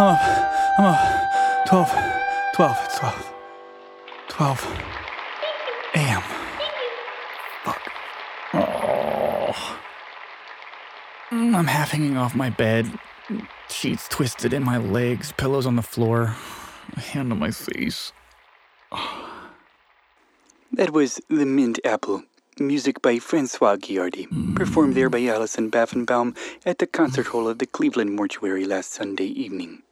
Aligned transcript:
I'm 0.00 0.14
up. 0.14 0.20
I'm 0.78 0.84
up. 0.84 1.66
12. 1.66 1.90
12. 2.54 2.78
It's 2.84 2.98
12. 3.00 3.34
12 4.28 4.78
a.m. 5.96 6.22
Fuck. 7.64 7.82
Oh. 8.54 9.80
I'm 11.32 11.66
half 11.66 11.90
hanging 11.90 12.16
off 12.16 12.36
my 12.36 12.48
bed. 12.48 12.96
Sheets 13.70 14.06
twisted 14.06 14.52
in 14.52 14.62
my 14.62 14.78
legs, 14.78 15.32
pillows 15.32 15.66
on 15.66 15.74
the 15.74 15.82
floor, 15.82 16.36
a 16.96 17.00
hand 17.00 17.32
on 17.32 17.40
my 17.40 17.50
face. 17.50 18.12
That 20.72 20.90
was 20.92 21.20
The 21.28 21.44
Mint 21.44 21.80
Apple, 21.84 22.22
music 22.60 23.02
by 23.02 23.18
Francois 23.18 23.74
Guillardi, 23.74 24.54
performed 24.54 24.94
there 24.94 25.10
by 25.10 25.24
Alison 25.26 25.72
Baffenbaum 25.72 26.36
at 26.64 26.78
the 26.78 26.86
concert 26.86 27.26
hall 27.26 27.48
of 27.48 27.58
the 27.58 27.66
Cleveland 27.66 28.14
Mortuary 28.14 28.64
last 28.64 28.92
Sunday 28.92 29.26
evening. 29.26 29.82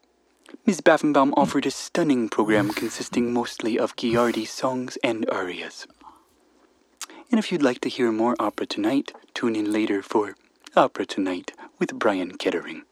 Ms. 0.65 0.81
Baffenbaum 0.81 1.33
offered 1.37 1.67
a 1.67 1.71
stunning 1.71 2.29
program 2.29 2.71
consisting 2.71 3.33
mostly 3.33 3.79
of 3.79 3.97
Guillardi 3.97 4.47
songs 4.47 4.97
and 5.03 5.29
arias. 5.31 5.87
And 7.31 7.39
if 7.39 7.51
you'd 7.51 7.63
like 7.63 7.81
to 7.81 7.89
hear 7.89 8.13
more 8.13 8.37
opera 8.39 8.67
tonight, 8.67 9.13
tune 9.35 9.57
in 9.57 9.73
later 9.73 10.03
for 10.03 10.37
Opera 10.77 11.07
Tonight 11.07 11.53
with 11.79 11.99
Brian 11.99 12.37
Kettering. 12.37 12.83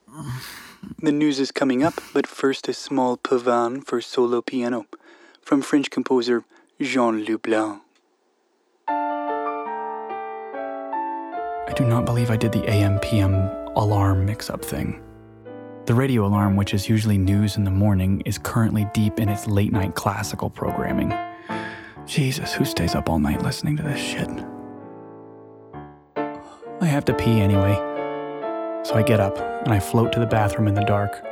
The 1.01 1.13
news 1.13 1.39
is 1.39 1.53
coming 1.53 1.83
up, 1.83 1.95
but 2.13 2.27
first 2.27 2.69
a 2.69 2.73
small 2.73 3.17
pavane 3.17 3.85
for 3.85 4.01
solo 4.01 4.41
piano 4.41 4.87
from 5.43 5.63
French 5.63 5.91
composer 5.91 6.45
Jean 6.81 7.25
Leblanc. 7.25 7.83
I 11.69 11.73
do 11.77 11.85
not 11.85 12.05
believe 12.07 12.31
I 12.31 12.37
did 12.37 12.53
the 12.53 12.69
AM 12.69 12.99
PM 13.01 13.35
alarm 13.77 14.25
mix 14.27 14.49
up 14.51 14.65
thing. 14.65 15.01
The 15.87 15.95
radio 15.95 16.25
alarm, 16.25 16.57
which 16.57 16.73
is 16.73 16.89
usually 16.89 17.19
news 17.19 17.59
in 17.59 17.65
the 17.65 17.71
morning, 17.71 18.23
is 18.25 18.39
currently 18.39 18.87
deep 18.95 19.21
in 19.21 19.29
its 19.29 19.47
late 19.47 19.71
night 19.71 19.95
classical 19.95 20.49
programming. 20.49 21.13
Jesus, 22.07 22.55
who 22.55 22.65
stays 22.65 22.95
up 22.95 23.11
all 23.11 23.19
night 23.19 23.43
listening 23.43 23.77
to 23.77 23.83
this 23.83 24.01
shit? 24.01 24.31
I 26.81 26.87
have 26.87 27.05
to 27.05 27.13
pee 27.13 27.39
anyway. 27.39 27.75
So 28.83 28.95
I 28.95 29.03
get 29.03 29.21
up 29.21 29.37
and 29.37 29.75
I 29.75 29.79
float 29.79 30.11
to 30.15 30.21
the 30.21 30.27
bathroom 30.27 30.69
in 30.69 30.75
the 30.75 30.85
dark, 30.85 31.23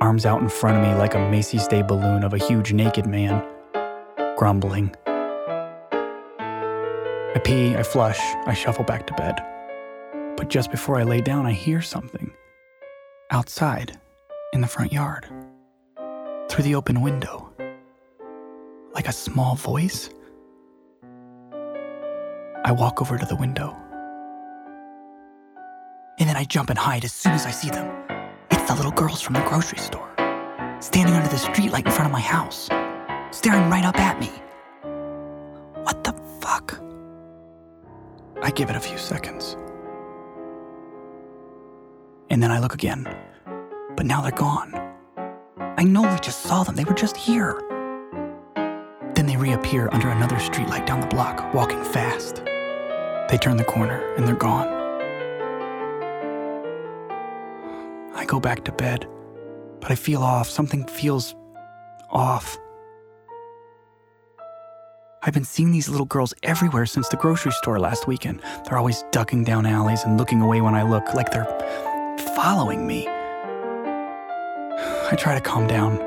arms 0.00 0.24
out 0.24 0.40
in 0.40 0.48
front 0.48 0.78
of 0.78 0.84
me 0.84 0.94
like 0.94 1.16
a 1.16 1.28
Macy's 1.28 1.66
Day 1.66 1.82
balloon 1.82 2.22
of 2.22 2.32
a 2.32 2.38
huge 2.38 2.72
naked 2.72 3.06
man, 3.06 3.44
grumbling. 4.36 4.94
I 6.38 7.40
pee, 7.42 7.74
I 7.74 7.82
flush, 7.82 8.20
I 8.46 8.54
shuffle 8.54 8.84
back 8.84 9.08
to 9.08 9.14
bed. 9.14 9.34
But 10.36 10.46
just 10.48 10.70
before 10.70 10.96
I 10.96 11.02
lay 11.02 11.20
down, 11.20 11.44
I 11.44 11.52
hear 11.52 11.82
something 11.82 12.29
outside 13.30 13.98
in 14.52 14.60
the 14.60 14.66
front 14.66 14.92
yard 14.92 15.26
through 16.48 16.64
the 16.64 16.74
open 16.74 17.00
window 17.00 17.52
like 18.92 19.06
a 19.06 19.12
small 19.12 19.54
voice. 19.54 20.10
I 22.64 22.72
walk 22.72 23.00
over 23.00 23.16
to 23.18 23.24
the 23.24 23.36
window. 23.36 23.76
And 26.18 26.28
then 26.28 26.36
I 26.36 26.44
jump 26.44 26.70
and 26.70 26.78
hide 26.78 27.04
as 27.04 27.12
soon 27.12 27.32
as 27.32 27.46
I 27.46 27.50
see 27.50 27.70
them. 27.70 27.88
It's 28.50 28.68
the 28.68 28.74
little 28.74 28.90
girls 28.90 29.22
from 29.22 29.34
the 29.34 29.40
grocery 29.42 29.78
store, 29.78 30.10
standing 30.80 31.14
under 31.14 31.28
the 31.28 31.36
streetlight 31.36 31.86
in 31.86 31.92
front 31.92 32.06
of 32.06 32.12
my 32.12 32.20
house, 32.20 32.68
staring 33.30 33.70
right 33.70 33.84
up 33.84 33.98
at 33.98 34.20
me. 34.20 34.30
What 35.82 36.02
the 36.02 36.12
fuck? 36.40 36.80
I 38.42 38.50
give 38.50 38.70
it 38.70 38.76
a 38.76 38.80
few 38.80 38.98
seconds. 38.98 39.56
And 42.30 42.40
then 42.40 42.52
I 42.52 42.60
look 42.60 42.74
again, 42.74 43.12
but 43.96 44.06
now 44.06 44.20
they're 44.22 44.30
gone. 44.30 44.72
I 45.58 45.82
know 45.82 46.02
we 46.02 46.18
just 46.20 46.42
saw 46.42 46.62
them, 46.62 46.76
they 46.76 46.84
were 46.84 46.94
just 46.94 47.16
here. 47.16 47.60
Then 49.14 49.26
they 49.26 49.36
reappear 49.36 49.88
under 49.90 50.08
another 50.08 50.36
streetlight 50.36 50.86
down 50.86 51.00
the 51.00 51.08
block, 51.08 51.52
walking 51.52 51.82
fast. 51.82 52.36
They 53.28 53.36
turn 53.36 53.56
the 53.56 53.64
corner 53.64 54.14
and 54.14 54.26
they're 54.28 54.36
gone. 54.36 54.68
I 58.14 58.24
go 58.26 58.38
back 58.38 58.64
to 58.64 58.72
bed, 58.72 59.08
but 59.80 59.90
I 59.90 59.96
feel 59.96 60.22
off. 60.22 60.48
Something 60.48 60.84
feels 60.86 61.34
off. 62.10 62.56
I've 65.22 65.34
been 65.34 65.44
seeing 65.44 65.72
these 65.72 65.88
little 65.88 66.06
girls 66.06 66.32
everywhere 66.44 66.86
since 66.86 67.08
the 67.08 67.16
grocery 67.16 67.52
store 67.52 67.78
last 67.78 68.06
weekend. 68.06 68.40
They're 68.64 68.78
always 68.78 69.04
ducking 69.10 69.44
down 69.44 69.66
alleys 69.66 70.04
and 70.04 70.16
looking 70.16 70.40
away 70.40 70.60
when 70.60 70.74
I 70.74 70.82
look, 70.82 71.12
like 71.12 71.30
they're 71.30 71.48
following 72.42 72.86
me. 72.86 73.06
I 73.06 75.14
try 75.18 75.34
to 75.34 75.42
calm 75.42 75.66
down. 75.66 76.00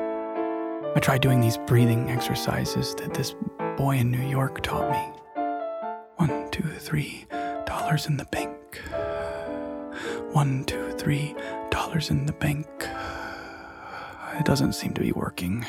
I 0.95 0.99
try 0.99 1.19
doing 1.19 1.41
these 1.41 1.59
breathing 1.59 2.09
exercises 2.09 2.95
that 2.95 3.13
this 3.13 3.35
boy 3.77 3.97
in 3.97 4.09
New 4.09 4.27
York 4.27 4.63
taught 4.63 4.89
me. 4.89 5.43
One, 6.15 6.49
two, 6.49 6.63
three, 6.63 7.27
dollars 7.67 8.07
in 8.07 8.17
the 8.17 8.25
bank. 8.25 8.81
One, 10.31 10.65
two, 10.65 10.93
three, 10.93 11.35
dollars 11.69 12.09
in 12.09 12.25
the 12.25 12.33
bank. 12.33 12.67
It 14.39 14.43
doesn't 14.43 14.73
seem 14.73 14.95
to 14.95 15.01
be 15.01 15.11
working. 15.11 15.67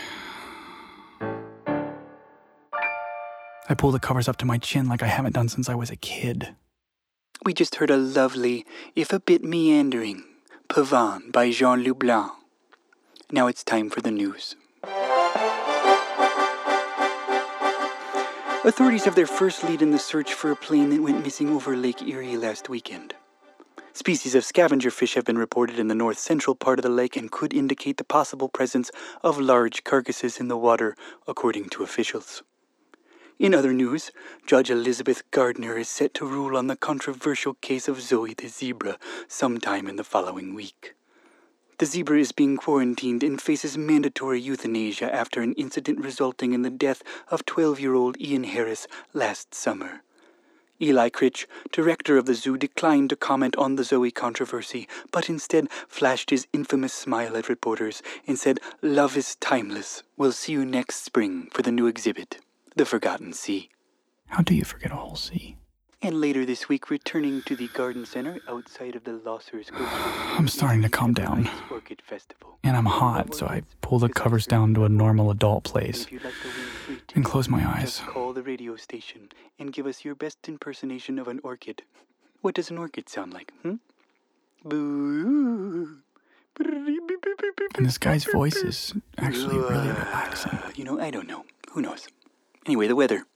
I 3.68 3.74
pull 3.76 3.90
the 3.90 4.00
covers 4.00 4.28
up 4.28 4.38
to 4.38 4.46
my 4.46 4.56
chin 4.56 4.88
like 4.88 5.02
I 5.02 5.08
haven't 5.08 5.34
done 5.34 5.50
since 5.50 5.68
I 5.68 5.74
was 5.74 5.90
a 5.90 5.96
kid. 5.96 6.56
We 7.44 7.52
just 7.52 7.74
heard 7.74 7.90
a 7.90 7.98
lovely, 7.98 8.64
if 8.96 9.12
a 9.12 9.20
bit 9.20 9.44
meandering, 9.44 10.24
Pavane 10.68 11.30
by 11.30 11.50
Jean 11.50 11.84
Leblanc. 11.84 12.32
Now 13.30 13.46
it's 13.46 13.62
time 13.62 13.90
for 13.90 14.00
the 14.00 14.10
news. 14.10 14.56
Authorities 18.64 19.04
have 19.04 19.14
their 19.14 19.26
first 19.26 19.62
lead 19.62 19.82
in 19.82 19.90
the 19.92 19.98
search 19.98 20.34
for 20.34 20.50
a 20.50 20.56
plane 20.56 20.90
that 20.90 21.02
went 21.02 21.22
missing 21.22 21.50
over 21.50 21.76
Lake 21.76 22.02
Erie 22.02 22.36
last 22.36 22.68
weekend. 22.68 23.14
Species 23.92 24.34
of 24.34 24.44
scavenger 24.44 24.90
fish 24.90 25.14
have 25.14 25.24
been 25.24 25.38
reported 25.38 25.78
in 25.78 25.88
the 25.88 25.94
north 25.94 26.18
central 26.18 26.56
part 26.56 26.78
of 26.78 26.82
the 26.82 26.88
lake 26.88 27.16
and 27.16 27.30
could 27.30 27.52
indicate 27.52 27.98
the 27.98 28.04
possible 28.04 28.48
presence 28.48 28.90
of 29.22 29.38
large 29.38 29.84
carcasses 29.84 30.40
in 30.40 30.48
the 30.48 30.56
water, 30.56 30.96
according 31.28 31.68
to 31.68 31.84
officials. 31.84 32.42
In 33.36 33.52
other 33.52 33.72
news, 33.72 34.12
Judge 34.46 34.70
Elizabeth 34.70 35.28
Gardner 35.32 35.76
is 35.76 35.88
set 35.88 36.14
to 36.14 36.24
rule 36.26 36.56
on 36.56 36.68
the 36.68 36.76
controversial 36.76 37.54
case 37.54 37.88
of 37.88 38.00
Zoe 38.00 38.32
the 38.32 38.46
zebra 38.46 38.96
sometime 39.26 39.88
in 39.88 39.96
the 39.96 40.04
following 40.04 40.54
week. 40.54 40.94
The 41.78 41.86
zebra 41.86 42.20
is 42.20 42.30
being 42.30 42.56
quarantined 42.56 43.24
and 43.24 43.42
faces 43.42 43.76
mandatory 43.76 44.40
euthanasia 44.40 45.12
after 45.12 45.42
an 45.42 45.54
incident 45.54 45.98
resulting 45.98 46.52
in 46.52 46.62
the 46.62 46.70
death 46.70 47.02
of 47.28 47.44
12 47.44 47.80
year 47.80 47.94
old 47.94 48.20
Ian 48.20 48.44
Harris 48.44 48.86
last 49.12 49.52
summer. 49.52 50.02
Eli 50.80 51.08
Critch, 51.08 51.48
director 51.72 52.16
of 52.16 52.26
the 52.26 52.34
zoo, 52.34 52.56
declined 52.56 53.10
to 53.10 53.16
comment 53.16 53.56
on 53.56 53.74
the 53.74 53.84
Zoe 53.84 54.12
controversy, 54.12 54.86
but 55.10 55.28
instead 55.28 55.68
flashed 55.88 56.30
his 56.30 56.46
infamous 56.52 56.92
smile 56.92 57.36
at 57.36 57.48
reporters 57.48 58.00
and 58.28 58.38
said, 58.38 58.60
Love 58.80 59.16
is 59.16 59.34
timeless. 59.36 60.04
We'll 60.16 60.32
see 60.32 60.52
you 60.52 60.64
next 60.64 61.02
spring 61.02 61.48
for 61.52 61.62
the 61.62 61.72
new 61.72 61.88
exhibit, 61.88 62.38
The 62.76 62.84
Forgotten 62.84 63.32
Sea. 63.32 63.70
How 64.26 64.42
do 64.42 64.52
you 64.52 64.64
forget 64.64 64.90
a 64.90 64.96
whole 64.96 65.14
sea? 65.14 65.56
And 66.02 66.20
later 66.20 66.44
this 66.44 66.68
week, 66.68 66.90
returning 66.90 67.40
to 67.42 67.54
the 67.54 67.68
garden 67.68 68.04
center 68.04 68.40
outside 68.48 68.96
of 68.96 69.04
the 69.04 69.12
Lossers 69.12 69.70
I'm 69.72 70.48
starting 70.48 70.82
to 70.82 70.88
calm 70.88 71.14
down. 71.14 71.48
Orchid 71.70 72.02
Festival. 72.02 72.58
And 72.64 72.76
I'm 72.76 72.86
hot, 72.86 73.34
so 73.34 73.46
I 73.46 73.62
pull 73.80 74.00
the 74.00 74.08
covers 74.08 74.46
down 74.46 74.74
to 74.74 74.84
a 74.84 74.88
normal 74.88 75.30
adult 75.30 75.62
place 75.62 76.02
If 76.02 76.12
you'd 76.12 76.24
like 76.24 76.34
to 76.42 76.48
win 76.48 76.98
free 76.98 77.14
and 77.14 77.24
close 77.24 77.48
my 77.48 77.64
eyes. 77.64 78.02
Call 78.06 78.32
the 78.32 78.42
radio 78.42 78.74
station 78.74 79.28
and 79.58 79.72
give 79.72 79.86
us 79.86 80.04
your 80.04 80.16
best 80.16 80.48
impersonation 80.48 81.18
of 81.20 81.28
an 81.28 81.40
orchid. 81.44 81.82
What 82.40 82.56
does 82.56 82.70
an 82.70 82.78
orchid 82.78 83.08
sound 83.08 83.32
like? 83.32 83.52
Hmm? 83.62 83.76
Boo. 84.64 85.98
And 86.58 87.86
this 87.86 87.98
guy's 87.98 88.24
voice 88.24 88.56
is 88.56 88.94
actually 89.18 89.58
really 89.58 89.88
relaxing. 89.88 90.58
You 90.74 90.82
know, 90.84 91.00
I 91.00 91.10
don't 91.12 91.28
know. 91.28 91.44
Who 91.70 91.80
knows? 91.80 92.08
Anyway, 92.66 92.86
the 92.86 92.96
weather. 92.96 93.26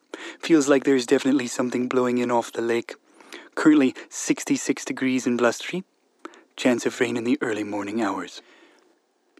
Feels 0.41 0.69
like 0.69 0.85
there's 0.85 1.07
definitely 1.07 1.47
something 1.47 1.89
blowing 1.89 2.19
in 2.19 2.31
off 2.31 2.53
the 2.53 2.63
lake. 2.63 2.95
Currently 3.55 3.95
66 4.09 4.85
degrees 4.85 5.27
and 5.27 5.37
blustery. 5.37 5.85
Chance 6.57 6.87
of 6.87 6.99
rain 7.01 7.17
in 7.17 7.25
the 7.25 7.39
early 7.41 7.65
morning 7.65 8.03
hours. 8.03 8.43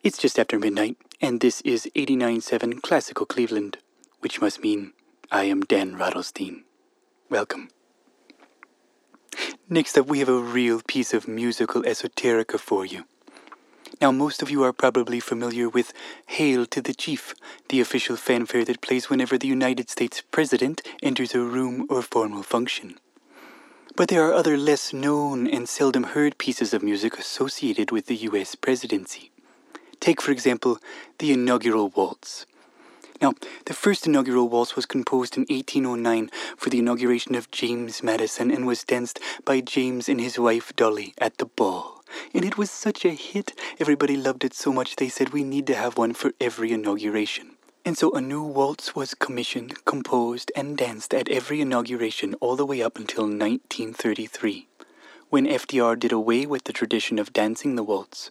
It's 0.05 0.19
just 0.19 0.39
after 0.39 0.59
midnight, 0.59 0.97
and 1.21 1.41
this 1.41 1.61
is 1.63 1.89
89.7 1.97 2.83
Classical 2.83 3.27
Cleveland, 3.27 3.79
which 4.21 4.41
must 4.41 4.63
mean 4.63 4.93
I 5.31 5.45
am 5.45 5.63
Dan 5.63 5.97
Rottelstein. 5.97 6.63
Welcome. 7.29 7.69
Next 9.69 9.99
up, 9.99 10.07
we 10.07 10.21
have 10.21 10.29
a 10.29 10.39
real 10.39 10.81
piece 10.87 11.13
of 11.13 11.29
musical 11.29 11.83
esoterica 11.83 12.59
for 12.59 12.87
you. 12.87 13.05
Now, 14.01 14.13
most 14.13 14.43
of 14.43 14.51
you 14.51 14.63
are 14.63 14.73
probably 14.73 15.19
familiar 15.21 15.69
with 15.69 15.93
Hail 16.27 16.67
to 16.67 16.81
the 16.81 16.95
Chief, 16.95 17.35
the 17.69 17.81
official 17.81 18.17
fanfare 18.17 18.65
that 18.65 18.81
plays 18.81 19.11
whenever 19.11 19.37
the 19.37 19.49
United 19.49 19.91
States 19.91 20.23
President 20.31 20.83
enters 21.03 21.35
a 21.35 21.41
room 21.41 21.87
or 21.91 22.03
formal 22.03 22.43
function. 22.43 22.99
But 23.97 24.09
there 24.09 24.23
are 24.23 24.33
other 24.33 24.57
less 24.57 24.93
known 24.93 25.49
and 25.49 25.69
seldom 25.69 26.05
heard 26.05 26.39
pieces 26.39 26.73
of 26.73 26.85
music 26.85 27.19
associated 27.19 27.91
with 27.91 28.07
the 28.07 28.17
U.S. 28.31 28.55
presidency. 28.55 29.33
Take, 29.99 30.23
for 30.23 30.31
example, 30.31 30.79
the 31.19 31.33
inaugural 31.33 31.89
waltz. 31.89 32.47
Now, 33.21 33.35
the 33.65 33.75
first 33.75 34.07
inaugural 34.07 34.49
waltz 34.49 34.77
was 34.77 34.87
composed 34.87 35.37
in 35.37 35.43
1809 35.51 36.31
for 36.57 36.71
the 36.71 36.79
inauguration 36.79 37.35
of 37.35 37.51
James 37.51 38.01
Madison 38.01 38.53
and 38.53 38.65
was 38.65 38.85
danced 38.85 39.19
by 39.45 39.61
James 39.61 40.09
and 40.09 40.21
his 40.21 40.39
wife 40.39 40.73
Dolley 40.77 41.15
at 41.19 41.39
the 41.39 41.47
ball. 41.47 41.98
And 42.35 42.45
it 42.45 42.59
was 42.59 42.71
such 42.71 43.05
a 43.05 43.11
hit, 43.11 43.59
everybody 43.79 44.17
loved 44.17 44.45
it 44.45 44.55
so 44.55 44.73
much 44.73 44.97
they 44.97 45.09
said 45.09 45.31
we 45.31 45.45
need 45.45 45.67
to 45.69 45.75
have 45.75 45.99
one 45.99 46.15
for 46.15 46.33
every 46.41 46.73
inauguration. 46.73 47.57
And 47.85 47.97
so 47.97 48.11
a 48.13 48.21
new 48.21 48.43
waltz 48.43 48.95
was 48.95 49.15
commissioned, 49.15 49.85
composed, 49.85 50.53
and 50.55 50.77
danced 50.77 51.15
at 51.15 51.29
every 51.29 51.61
inauguration 51.61 52.35
all 52.35 52.57
the 52.57 52.67
way 52.67 52.83
up 52.83 52.99
until 52.99 53.25
1933, 53.25 54.69
when 55.31 55.47
FDR 55.47 55.99
did 55.99 56.13
away 56.13 56.45
with 56.45 56.65
the 56.65 56.73
tradition 56.73 57.19
of 57.19 57.33
dancing 57.33 57.77
the 57.77 57.83
waltz, 57.83 58.31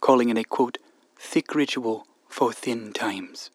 calling 0.00 0.28
it 0.28 0.36
a 0.36 0.44
quote, 0.44 0.78
thick 1.16 1.54
ritual 1.54 2.06
for 2.28 2.52
thin 2.52 2.92
times. 2.92 3.50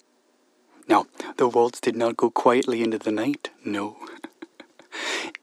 Now, 0.88 1.06
the 1.36 1.48
waltz 1.48 1.82
did 1.82 1.96
not 1.96 2.18
go 2.18 2.30
quietly 2.32 2.82
into 2.82 2.98
the 2.98 3.12
night, 3.12 3.50
no. 3.64 3.98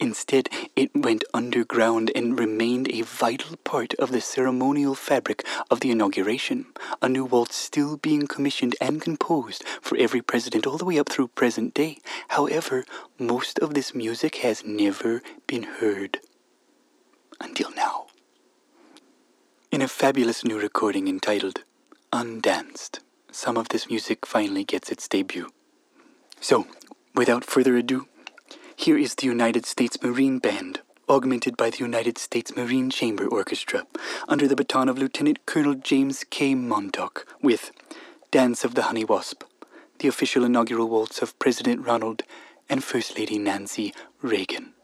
Instead, 0.01 0.49
it 0.75 0.95
went 0.95 1.25
underground 1.33 2.11
and 2.15 2.39
remained 2.39 2.91
a 2.91 3.03
vital 3.03 3.57
part 3.59 3.95
of 3.95 4.11
the 4.11 4.21
ceremonial 4.21 4.95
fabric 4.95 5.45
of 5.71 5.81
the 5.81 5.91
inauguration. 5.91 6.67
A 7.01 7.09
new 7.09 7.25
waltz 7.25 7.57
still 7.57 7.97
being 7.97 8.27
commissioned 8.27 8.77
and 8.81 9.01
composed 9.01 9.65
for 9.81 9.97
every 9.99 10.23
president 10.23 10.67
all 10.67 10.79
the 10.79 10.85
way 10.85 10.99
up 10.99 11.09
through 11.09 11.29
present 11.29 11.75
day. 11.75 11.99
However, 12.29 12.85
most 13.19 13.59
of 13.59 13.75
this 13.75 13.95
music 13.95 14.37
has 14.37 14.65
never 14.65 15.23
been 15.47 15.65
heard. 15.65 16.21
Until 17.41 17.71
now. 17.73 18.07
In 19.71 19.83
a 19.83 19.89
fabulous 19.89 20.45
new 20.45 20.59
recording 20.59 21.09
entitled 21.09 21.65
Undanced 22.13 23.01
some 23.35 23.57
of 23.57 23.69
this 23.71 23.91
music 23.91 24.25
finally 24.25 24.63
gets 24.63 24.93
its 24.93 25.09
debut. 25.09 25.49
So, 26.41 26.67
without 27.17 27.45
further 27.45 27.77
ado, 27.77 28.07
here 28.77 28.99
is 28.99 29.15
the 29.15 29.27
United 29.27 29.67
States 29.67 30.03
Marine 30.03 30.39
Band, 30.39 30.81
augmented 31.09 31.57
by 31.57 31.71
the 31.71 31.79
United 31.79 32.19
States 32.19 32.57
Marine 32.57 32.91
Chamber 32.91 33.27
Orchestra, 33.27 33.87
under 34.29 34.49
the 34.49 34.57
baton 34.57 34.89
of 34.89 34.99
Lieutenant 34.99 35.47
Colonel 35.47 35.75
James 35.75 36.25
K. 36.31 36.55
Montauk, 36.55 37.27
with 37.43 37.71
Dance 38.31 38.65
of 38.65 38.75
the 38.75 38.83
Honey 38.83 39.05
Wasp, 39.05 39.45
the 40.01 40.09
official 40.09 40.45
inaugural 40.45 40.89
waltz 40.89 41.23
of 41.23 41.39
President 41.39 41.87
Ronald 41.87 42.23
and 42.69 42.83
First 42.83 43.19
Lady 43.19 43.39
Nancy 43.39 43.95
Reagan. 44.23 44.75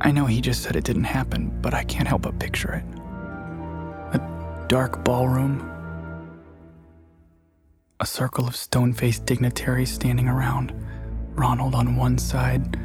I 0.00 0.12
know 0.12 0.24
he 0.24 0.40
just 0.40 0.62
said 0.62 0.76
it 0.76 0.84
didn't 0.84 1.04
happen, 1.04 1.58
but 1.60 1.74
I 1.74 1.84
can't 1.84 2.08
help 2.08 2.22
but 2.22 2.38
picture 2.38 2.72
it 2.72 2.84
A 4.14 4.64
dark 4.68 5.04
ballroom. 5.04 5.69
A 8.00 8.06
circle 8.06 8.48
of 8.48 8.56
stone 8.56 8.94
faced 8.94 9.26
dignitaries 9.26 9.92
standing 9.92 10.26
around, 10.26 10.72
Ronald 11.34 11.74
on 11.74 11.96
one 11.96 12.16
side, 12.16 12.80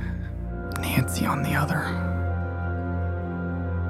Nancy 0.82 1.26
on 1.26 1.42
the 1.42 1.56
other. 1.56 1.84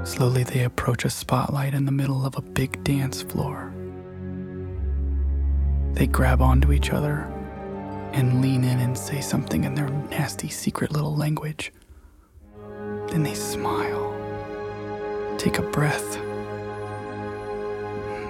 Slowly, 0.06 0.44
they 0.44 0.64
approach 0.64 1.04
a 1.04 1.10
spotlight 1.10 1.74
in 1.74 1.86
the 1.86 1.92
middle 1.92 2.26
of 2.26 2.36
a 2.36 2.42
big 2.42 2.84
dance 2.84 3.24
floor. 3.24 3.74
They 5.94 6.06
grab 6.06 6.42
onto 6.42 6.72
each 6.72 6.92
other 6.92 7.22
and 8.14 8.42
lean 8.42 8.64
in 8.64 8.80
and 8.80 8.96
say 8.96 9.20
something 9.20 9.64
in 9.64 9.74
their 9.74 9.90
nasty 9.90 10.50
secret 10.50 10.92
little 10.92 11.16
language. 11.16 11.74
Then 13.08 13.24
they 13.24 13.34
smile, 13.34 14.14
take 15.40 15.58
a 15.58 15.64
breath 15.64 16.20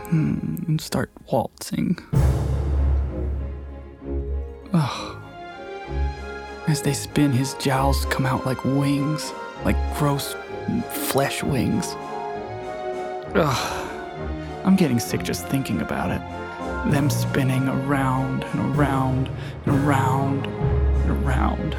Hmm, 0.09 0.57
and 0.67 0.79
start 0.79 1.11
waltzing. 1.31 1.97
As 6.67 6.81
they 6.81 6.93
spin, 6.93 7.31
his 7.31 7.53
jowls 7.55 8.05
come 8.05 8.25
out 8.25 8.45
like 8.45 8.63
wings, 8.65 9.33
like 9.63 9.77
gross 9.97 10.35
flesh 10.89 11.43
wings. 11.43 11.95
Ugh. 13.35 13.81
I'm 14.65 14.75
getting 14.75 14.99
sick 14.99 15.23
just 15.23 15.45
thinking 15.47 15.81
about 15.81 16.09
it. 16.09 16.21
Them 16.91 17.09
spinning 17.09 17.67
around 17.67 18.43
and 18.43 18.75
around 18.75 19.29
and 19.65 19.87
around 19.87 20.47
and 20.47 21.25
around. 21.25 21.75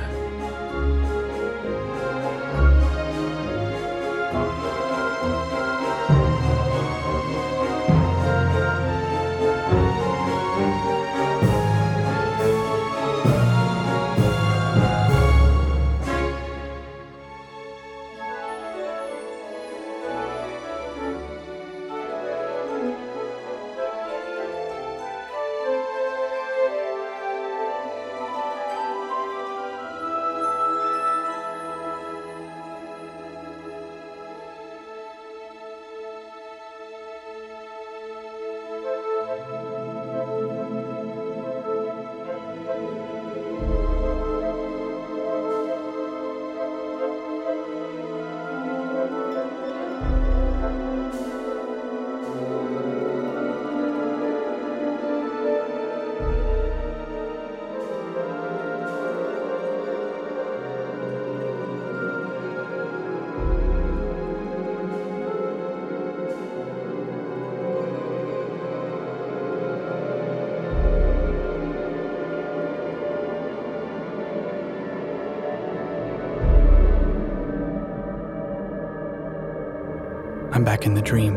Back 80.66 80.84
in 80.84 80.94
the 80.94 81.00
dream. 81.00 81.36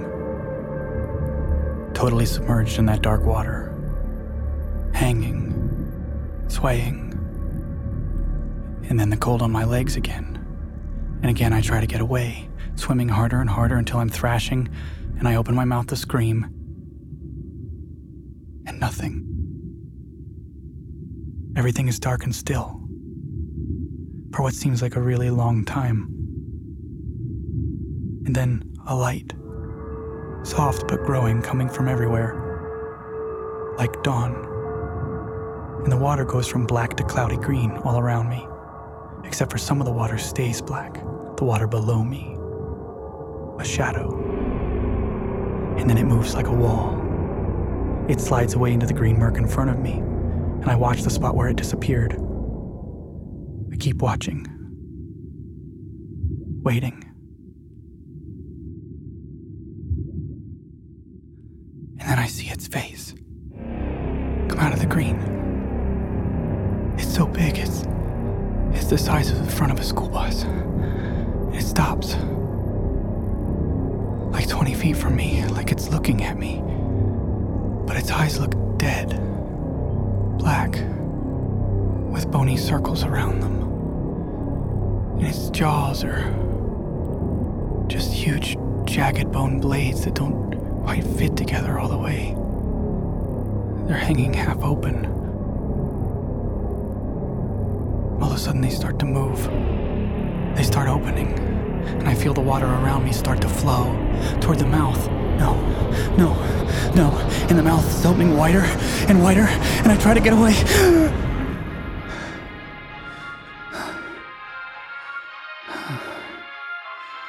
Totally 1.94 2.26
submerged 2.26 2.80
in 2.80 2.88
that 2.88 3.04
dark 3.04 3.24
water. 3.24 3.72
Hanging, 4.92 6.44
swaying. 6.48 7.14
And 8.90 9.00
then 9.00 9.12
the 9.12 9.18
cold 9.18 9.44
on 9.44 9.52
my 9.52 9.66
legs 9.66 9.96
again. 9.96 10.44
And 11.22 11.30
again, 11.30 11.54
I 11.54 11.62
try 11.62 11.80
to 11.80 11.86
get 11.86 12.02
away, 12.02 12.50
swimming 12.74 13.08
harder 13.08 13.40
and 13.40 13.48
harder 13.48 13.76
until 13.76 14.00
I'm 14.00 14.10
thrashing, 14.10 14.68
and 15.20 15.28
I 15.28 15.36
open 15.36 15.54
my 15.54 15.66
mouth 15.66 15.86
to 15.88 15.96
scream. 15.96 16.46
And 18.66 18.80
nothing. 18.80 19.28
Everything 21.56 21.88
is 21.88 22.00
dark 22.00 22.24
and 22.24 22.36
still. 22.36 22.82
For 24.34 24.42
what 24.42 24.56
seems 24.56 24.82
like 24.82 24.96
a 24.96 25.02
really 25.02 25.30
long 25.30 25.66
time. 25.66 26.16
And 28.26 28.36
then 28.36 28.64
a 28.90 28.96
light, 28.96 29.36
soft 30.44 30.88
but 30.88 31.04
growing, 31.06 31.44
coming 31.44 31.70
from 31.70 31.88
everywhere, 31.88 33.76
like 33.78 34.02
dawn. 34.02 34.34
And 35.84 35.92
the 35.92 35.98
water 35.98 36.26
goes 36.26 36.48
from 36.48 36.66
black 36.66 36.98
to 36.98 37.04
cloudy 37.04 37.38
green 37.38 37.72
all 37.86 38.00
around 38.00 38.30
me, 38.30 38.48
except 39.24 39.52
for 39.52 39.60
some 39.60 39.80
of 39.80 39.86
the 39.86 39.94
water 39.94 40.18
stays 40.18 40.60
black, 40.60 40.96
the 41.38 41.44
water 41.44 41.68
below 41.68 42.04
me, 42.04 42.36
a 43.60 43.64
shadow. 43.64 44.10
And 45.78 45.88
then 45.88 46.00
it 46.00 46.06
moves 46.06 46.34
like 46.34 46.48
a 46.48 46.54
wall. 46.54 47.00
It 48.10 48.20
slides 48.20 48.56
away 48.56 48.74
into 48.74 48.88
the 48.88 48.94
green 48.94 49.20
murk 49.20 49.38
in 49.38 49.48
front 49.48 49.70
of 49.70 49.78
me, 49.78 50.00
and 50.00 50.66
I 50.66 50.76
watch 50.76 51.04
the 51.04 51.12
spot 51.12 51.36
where 51.36 51.48
it 51.48 51.58
disappeared. 51.58 52.14
I 53.72 53.78
keep 53.78 54.02
watching, 54.02 54.48
waiting. 56.64 57.09
The 64.80 64.86
green. 64.86 65.18
It's 66.98 67.14
so 67.14 67.26
big, 67.28 67.58
it's, 67.58 67.84
it's 68.74 68.86
the 68.86 68.98
size 68.98 69.30
of 69.30 69.46
the 69.46 69.52
front 69.52 69.72
of 69.72 69.80
a 69.80 69.84
school 69.84 70.10
bus. 70.10 70.46
It 71.54 71.62
stops. 71.62 72.16
Like 74.32 74.48
20 74.48 74.70
20 74.70 74.74
feet 74.76 74.98
from 74.98 75.16
me, 75.16 75.46
like 75.48 75.72
it's 75.72 75.90
looking 75.90 76.24
at 76.24 76.38
me. 76.38 76.62
But 77.88 77.98
its 77.98 78.12
eyes 78.12 78.40
look 78.40 78.54
dead. 78.78 79.10
Black. 80.38 80.74
With 82.12 82.30
bony 82.30 82.56
circles 82.56 83.04
around 83.04 83.40
them. 83.40 83.62
And 85.18 85.28
its 85.28 85.50
jaws 85.50 86.04
are 86.04 86.22
just 87.88 88.14
huge, 88.14 88.58
jagged 88.86 89.32
bone 89.32 89.60
blades 89.60 90.06
that 90.06 90.14
don't 90.14 90.54
quite 90.84 91.04
fit 91.04 91.36
together 91.36 91.80
all 91.80 91.90
the 91.90 91.98
way. 91.98 92.36
They're 93.90 93.98
hanging 93.98 94.32
half 94.36 94.62
open. 94.62 95.08
All 98.22 98.30
of 98.30 98.36
a 98.36 98.38
sudden, 98.38 98.62
they 98.62 98.70
start 98.70 99.00
to 99.00 99.06
move. 99.06 99.46
They 100.56 100.62
start 100.62 100.88
opening, 100.88 101.34
and 101.34 102.08
I 102.08 102.14
feel 102.14 102.36
the 102.36 102.40
water 102.40 102.68
around 102.68 103.04
me 103.04 103.12
start 103.12 103.42
to 103.42 103.50
flow 103.50 103.86
toward 104.42 104.60
the 104.60 104.68
mouth. 104.68 105.10
No, 105.40 105.56
no, 106.20 106.36
no. 106.94 107.10
And 107.50 107.58
the 107.58 107.64
mouth 107.64 107.84
is 107.84 108.06
opening 108.06 108.38
wider 108.38 108.62
and 109.08 109.24
wider, 109.24 109.48
and 109.82 109.92
I 109.92 109.98
try 109.98 110.14
to 110.14 110.22
get 110.22 110.34
away. 110.34 110.54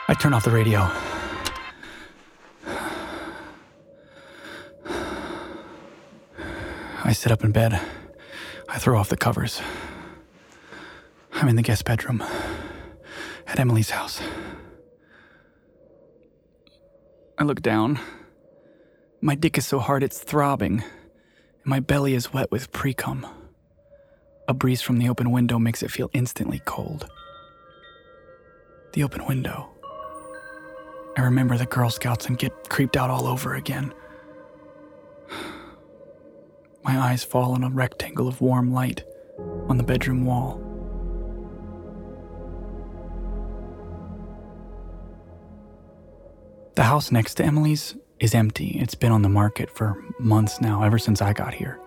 I 0.08 0.14
turn 0.20 0.34
off 0.34 0.44
the 0.44 0.50
radio. 0.50 0.90
I 7.10 7.12
sit 7.12 7.32
up 7.32 7.42
in 7.42 7.50
bed. 7.50 7.72
I 8.68 8.78
throw 8.78 8.96
off 8.96 9.08
the 9.08 9.16
covers. 9.16 9.60
I'm 11.32 11.48
in 11.48 11.56
the 11.56 11.62
guest 11.62 11.84
bedroom 11.84 12.22
at 13.48 13.58
Emily's 13.58 13.90
house. 13.90 14.22
I 17.36 17.42
look 17.42 17.62
down. 17.62 17.98
My 19.20 19.34
dick 19.34 19.58
is 19.58 19.66
so 19.66 19.80
hard 19.80 20.04
it's 20.04 20.20
throbbing, 20.20 20.84
and 20.84 21.66
my 21.66 21.80
belly 21.80 22.14
is 22.14 22.32
wet 22.32 22.52
with 22.52 22.70
precum. 22.70 23.28
A 24.46 24.54
breeze 24.54 24.80
from 24.80 24.98
the 24.98 25.08
open 25.08 25.32
window 25.32 25.58
makes 25.58 25.82
it 25.82 25.90
feel 25.90 26.10
instantly 26.12 26.62
cold. 26.64 27.10
The 28.92 29.02
open 29.02 29.26
window. 29.26 29.68
I 31.16 31.22
remember 31.22 31.58
the 31.58 31.66
Girl 31.66 31.90
Scouts 31.90 32.26
and 32.26 32.38
get 32.38 32.68
creeped 32.68 32.96
out 32.96 33.10
all 33.10 33.26
over 33.26 33.56
again. 33.56 33.94
My 36.82 36.98
eyes 36.98 37.24
fall 37.24 37.52
on 37.52 37.62
a 37.62 37.70
rectangle 37.70 38.26
of 38.26 38.40
warm 38.40 38.72
light 38.72 39.04
on 39.68 39.76
the 39.76 39.84
bedroom 39.84 40.24
wall. 40.24 40.60
The 46.74 46.82
house 46.84 47.12
next 47.12 47.34
to 47.34 47.44
Emily's 47.44 47.96
is 48.20 48.34
empty. 48.34 48.78
It's 48.80 48.94
been 48.94 49.12
on 49.12 49.22
the 49.22 49.28
market 49.28 49.70
for 49.70 50.02
months 50.18 50.60
now, 50.60 50.82
ever 50.82 50.98
since 50.98 51.20
I 51.20 51.32
got 51.32 51.52
here. 51.52 51.78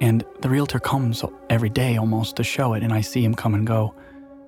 And 0.00 0.24
the 0.40 0.48
realtor 0.48 0.80
comes 0.80 1.22
every 1.48 1.68
day 1.68 1.96
almost 1.96 2.36
to 2.36 2.44
show 2.44 2.72
it, 2.74 2.82
and 2.82 2.92
I 2.92 3.02
see 3.02 3.22
him 3.22 3.34
come 3.34 3.54
and 3.54 3.66
go. 3.66 3.94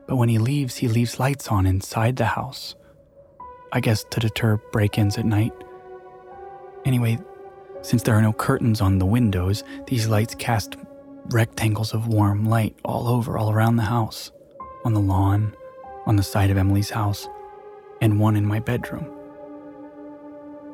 But 0.06 0.16
when 0.16 0.28
he 0.28 0.38
leaves, 0.38 0.76
he 0.76 0.88
leaves 0.88 1.20
lights 1.20 1.48
on 1.48 1.66
inside 1.66 2.16
the 2.16 2.24
house. 2.24 2.74
I 3.72 3.80
guess 3.80 4.04
to 4.10 4.20
deter 4.20 4.56
break 4.72 4.98
ins 4.98 5.18
at 5.18 5.24
night. 5.24 5.52
Anyway, 6.84 7.18
since 7.82 8.02
there 8.02 8.14
are 8.14 8.22
no 8.22 8.32
curtains 8.32 8.80
on 8.80 8.98
the 8.98 9.06
windows, 9.06 9.64
these 9.86 10.06
lights 10.06 10.34
cast 10.36 10.76
rectangles 11.26 11.92
of 11.92 12.06
warm 12.06 12.46
light 12.46 12.76
all 12.84 13.08
over, 13.08 13.36
all 13.36 13.50
around 13.50 13.76
the 13.76 13.82
house, 13.82 14.30
on 14.84 14.94
the 14.94 15.00
lawn, 15.00 15.54
on 16.06 16.16
the 16.16 16.22
side 16.22 16.50
of 16.50 16.56
Emily's 16.56 16.90
house, 16.90 17.28
and 18.00 18.20
one 18.20 18.36
in 18.36 18.46
my 18.46 18.60
bedroom. 18.60 19.06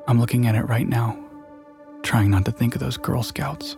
I'm 0.06 0.20
looking 0.20 0.46
at 0.46 0.54
it 0.54 0.62
right 0.62 0.88
now, 0.88 1.18
trying 2.02 2.30
not 2.30 2.44
to 2.44 2.52
think 2.52 2.74
of 2.74 2.80
those 2.80 2.96
Girl 2.96 3.22
Scouts. 3.22 3.76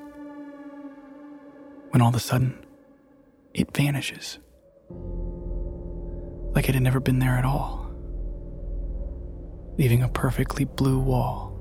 When 1.91 2.03
all 2.03 2.11
of 2.11 2.15
a 2.15 2.21
sudden, 2.21 2.65
it 3.55 3.75
vanishes. 3.75 4.39
Like 6.53 6.69
it 6.69 6.75
had 6.75 6.83
never 6.83 7.01
been 7.01 7.21
there 7.21 7.37
at 7.37 7.45
all, 7.45 7.91
leaving 9.79 10.03
a 10.03 10.09
perfectly 10.09 10.65
blue 10.65 10.99
wall 10.99 11.60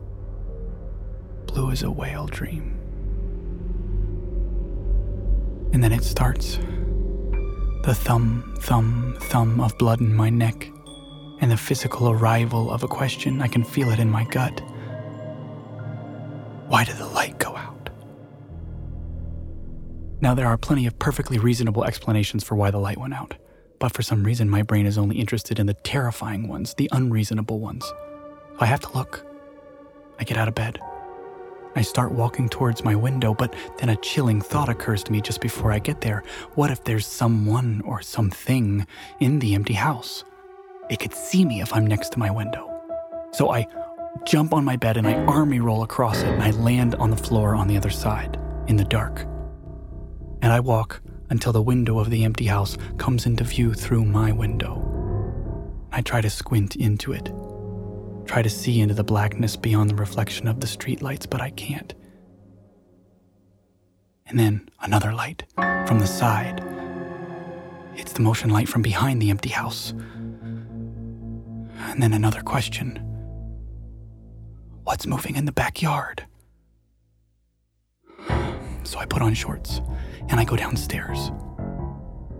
blue 1.49 1.71
as 1.71 1.83
a 1.83 1.91
whale 1.91 2.27
dream. 2.27 2.75
And 5.73 5.83
then 5.83 5.91
it 5.91 6.03
starts. 6.03 6.57
The 7.83 7.93
thumb, 7.95 8.55
thumb, 8.59 9.15
thumb 9.19 9.61
of 9.61 9.77
blood 9.77 10.01
in 10.01 10.13
my 10.13 10.29
neck, 10.29 10.69
and 11.41 11.51
the 11.51 11.57
physical 11.57 12.09
arrival 12.09 12.71
of 12.71 12.83
a 12.83 12.87
question. 12.87 13.41
I 13.41 13.47
can 13.47 13.63
feel 13.63 13.89
it 13.89 13.99
in 13.99 14.09
my 14.09 14.25
gut. 14.25 14.61
Why 16.67 16.83
did 16.83 16.97
the 16.97 17.07
light 17.07 17.39
go 17.39 17.55
out? 17.55 17.89
Now, 20.21 20.33
there 20.33 20.47
are 20.47 20.57
plenty 20.57 20.85
of 20.85 20.99
perfectly 20.99 21.39
reasonable 21.39 21.85
explanations 21.85 22.43
for 22.43 22.55
why 22.55 22.71
the 22.71 22.77
light 22.77 22.97
went 22.97 23.13
out, 23.13 23.35
but 23.79 23.93
for 23.93 24.01
some 24.01 24.23
reason, 24.23 24.49
my 24.49 24.63
brain 24.63 24.85
is 24.85 24.97
only 24.97 25.17
interested 25.17 25.59
in 25.59 25.65
the 25.65 25.73
terrifying 25.73 26.47
ones, 26.47 26.73
the 26.73 26.89
unreasonable 26.91 27.59
ones. 27.59 27.91
I 28.59 28.65
have 28.65 28.81
to 28.81 28.93
look. 28.93 29.25
I 30.19 30.25
get 30.25 30.37
out 30.37 30.49
of 30.49 30.55
bed. 30.55 30.79
I 31.75 31.81
start 31.81 32.11
walking 32.11 32.49
towards 32.49 32.83
my 32.83 32.95
window, 32.95 33.33
but 33.33 33.53
then 33.77 33.89
a 33.89 33.95
chilling 33.97 34.41
thought 34.41 34.69
occurs 34.69 35.03
to 35.03 35.11
me 35.11 35.21
just 35.21 35.39
before 35.39 35.71
I 35.71 35.79
get 35.79 36.01
there. 36.01 36.23
What 36.55 36.71
if 36.71 36.83
there's 36.83 37.05
someone 37.05 37.81
or 37.85 38.01
something 38.01 38.87
in 39.19 39.39
the 39.39 39.53
empty 39.55 39.73
house? 39.73 40.23
It 40.89 40.99
could 40.99 41.13
see 41.13 41.45
me 41.45 41.61
if 41.61 41.73
I'm 41.73 41.85
next 41.85 42.09
to 42.13 42.19
my 42.19 42.31
window. 42.31 42.65
So 43.31 43.51
I 43.51 43.67
jump 44.25 44.53
on 44.53 44.65
my 44.65 44.75
bed 44.75 44.97
and 44.97 45.07
I 45.07 45.13
army 45.25 45.59
roll 45.59 45.83
across 45.83 46.21
it 46.21 46.27
and 46.27 46.41
I 46.41 46.51
land 46.51 46.95
on 46.95 47.11
the 47.11 47.17
floor 47.17 47.53
on 47.53 47.67
the 47.67 47.77
other 47.77 47.91
side, 47.91 48.39
in 48.67 48.75
the 48.75 48.83
dark. 48.83 49.21
And 50.41 50.51
I 50.51 50.59
walk 50.59 51.01
until 51.29 51.53
the 51.53 51.61
window 51.61 51.99
of 51.99 52.09
the 52.09 52.23
empty 52.23 52.45
house 52.45 52.77
comes 52.97 53.27
into 53.27 53.43
view 53.43 53.73
through 53.75 54.05
my 54.05 54.31
window. 54.31 54.85
I 55.91 56.01
try 56.01 56.21
to 56.21 56.29
squint 56.29 56.75
into 56.75 57.13
it 57.13 57.31
try 58.29 58.41
to 58.43 58.49
see 58.49 58.79
into 58.79 58.93
the 58.93 59.03
blackness 59.03 59.55
beyond 59.55 59.89
the 59.89 59.95
reflection 59.95 60.47
of 60.47 60.59
the 60.59 60.67
streetlights, 60.67 61.27
but 61.27 61.41
I 61.41 61.49
can't. 61.49 61.95
And 64.27 64.37
then 64.37 64.69
another 64.81 65.11
light 65.11 65.45
from 65.55 65.97
the 65.97 66.05
side. 66.05 66.63
It's 67.95 68.13
the 68.13 68.21
motion 68.21 68.51
light 68.51 68.69
from 68.69 68.83
behind 68.83 69.19
the 69.19 69.31
empty 69.31 69.49
house. 69.49 69.95
And 71.79 72.03
then 72.03 72.13
another 72.13 72.41
question 72.41 72.97
What's 74.83 75.07
moving 75.07 75.35
in 75.35 75.45
the 75.45 75.51
backyard? 75.51 76.27
So 78.83 78.99
I 78.99 79.07
put 79.07 79.23
on 79.23 79.33
shorts 79.33 79.81
and 80.29 80.39
I 80.39 80.43
go 80.43 80.55
downstairs. 80.55 81.31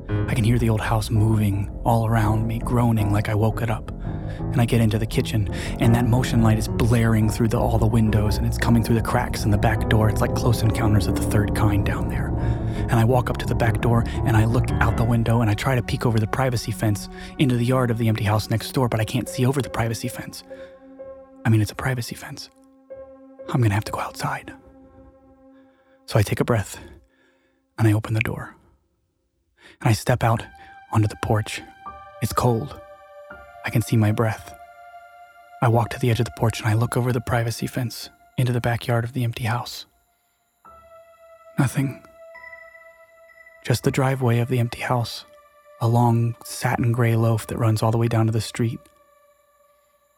I 0.10 0.34
can 0.34 0.44
hear 0.44 0.58
the 0.58 0.70
old 0.70 0.82
house 0.82 1.12
moving 1.12 1.70
all 1.86 2.08
around 2.08 2.48
me, 2.48 2.58
groaning 2.58 3.14
like 3.14 3.30
I 3.30 3.36
woke 3.36 3.62
it 3.62 3.70
up. 3.70 3.92
And 4.40 4.60
I 4.60 4.66
get 4.66 4.82
into 4.82 4.98
the 4.98 5.06
kitchen, 5.06 5.54
and 5.80 5.94
that 5.94 6.08
motion 6.08 6.42
light 6.42 6.58
is 6.58 6.68
blaring 6.68 7.30
through 7.30 7.50
the, 7.50 7.60
all 7.60 7.78
the 7.78 7.86
windows, 7.86 8.38
and 8.38 8.48
it's 8.48 8.58
coming 8.58 8.84
through 8.84 8.96
the 8.96 9.04
cracks 9.04 9.44
in 9.44 9.52
the 9.52 9.58
back 9.58 9.88
door. 9.88 10.10
It's 10.10 10.20
like 10.20 10.34
close 10.34 10.64
encounters 10.64 11.06
of 11.06 11.16
the 11.16 11.22
third 11.22 11.54
kind 11.54 11.86
down 11.86 12.10
there. 12.10 12.30
And 12.90 12.94
I 12.94 13.06
walk 13.06 13.30
up 13.30 13.38
to 13.38 13.46
the 13.46 13.54
back 13.54 13.82
door, 13.82 14.04
and 14.26 14.36
I 14.36 14.46
look 14.46 14.72
out 14.72 14.98
the 14.98 15.04
window, 15.04 15.42
and 15.42 15.50
I 15.50 15.54
try 15.54 15.76
to 15.76 15.84
peek 15.84 16.08
over 16.08 16.20
the 16.20 16.26
privacy 16.26 16.72
fence 16.72 17.08
into 17.38 17.56
the 17.56 17.66
yard 17.66 17.92
of 17.92 18.00
the 18.00 18.08
empty 18.08 18.24
house 18.24 18.50
next 18.50 18.72
door, 18.72 18.90
but 18.90 19.00
I 19.00 19.06
can't 19.06 19.30
see 19.30 19.46
over 19.46 19.62
the 19.62 19.70
privacy 19.70 20.08
fence. 20.08 20.44
I 21.46 21.50
mean, 21.50 21.62
it's 21.62 21.72
a 21.72 21.76
privacy 21.76 22.16
fence. 22.16 22.50
I'm 23.50 23.62
gonna 23.62 23.76
have 23.76 23.86
to 23.86 23.92
go 23.92 24.00
outside. 24.00 24.54
So 26.08 26.18
I 26.18 26.24
take 26.24 26.40
a 26.40 26.46
breath, 26.46 26.80
and 27.78 27.88
I 27.88 27.94
open 27.94 28.16
the 28.16 28.22
door 28.22 28.56
and 29.82 29.90
I 29.90 29.94
step 29.94 30.24
out 30.24 30.44
onto 30.92 31.08
the 31.08 31.18
porch. 31.24 31.62
It's 32.22 32.34
cold. 32.34 32.80
I 33.66 33.70
can 33.70 33.82
see 33.82 33.96
my 33.96 34.12
breath. 34.12 34.54
I 35.62 35.68
walk 35.68 35.90
to 35.92 36.00
the 36.00 36.10
edge 36.10 36.20
of 36.20 36.26
the 36.26 36.34
porch 36.38 36.60
and 36.60 36.70
I 36.70 36.74
look 36.74 36.98
over 36.98 37.12
the 37.12 37.22
privacy 37.22 37.68
fence 37.68 38.10
into 38.38 38.54
the 38.54 38.62
backyard 38.62 39.04
of 39.04 39.14
the 39.14 39.24
empty 39.24 39.44
house. 39.44 39.86
Nothing. 41.58 42.04
Just 43.66 43.84
the 43.84 43.92
driveway 43.92 44.40
of 44.40 44.48
the 44.48 44.60
empty 44.60 44.82
house, 44.82 45.26
a 45.82 45.88
long 45.88 46.36
satin 46.46 46.92
gray 46.92 47.16
loaf 47.16 47.48
that 47.48 47.58
runs 47.58 47.84
all 47.84 47.92
the 47.92 47.98
way 47.98 48.08
down 48.08 48.26
to 48.26 48.32
the 48.32 48.40
street, 48.40 48.80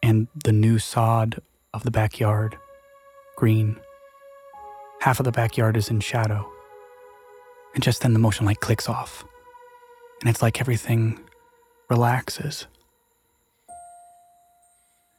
and 0.03 0.27
the 0.43 0.51
new 0.51 0.77
sod 0.77 1.41
of 1.73 1.83
the 1.83 1.89
backyard, 1.89 2.57
green. 3.35 3.79
Half 5.01 5.19
of 5.19 5.25
the 5.25 5.31
backyard 5.31 5.75
is 5.75 5.89
in 5.89 5.99
shadow. 5.99 6.47
And 7.73 7.83
just 7.83 8.01
then 8.01 8.13
the 8.13 8.19
motion 8.19 8.45
light 8.45 8.59
clicks 8.59 8.87
off 8.87 9.25
and 10.21 10.29
it's 10.29 10.41
like 10.41 10.61
everything 10.61 11.19
relaxes. 11.89 12.67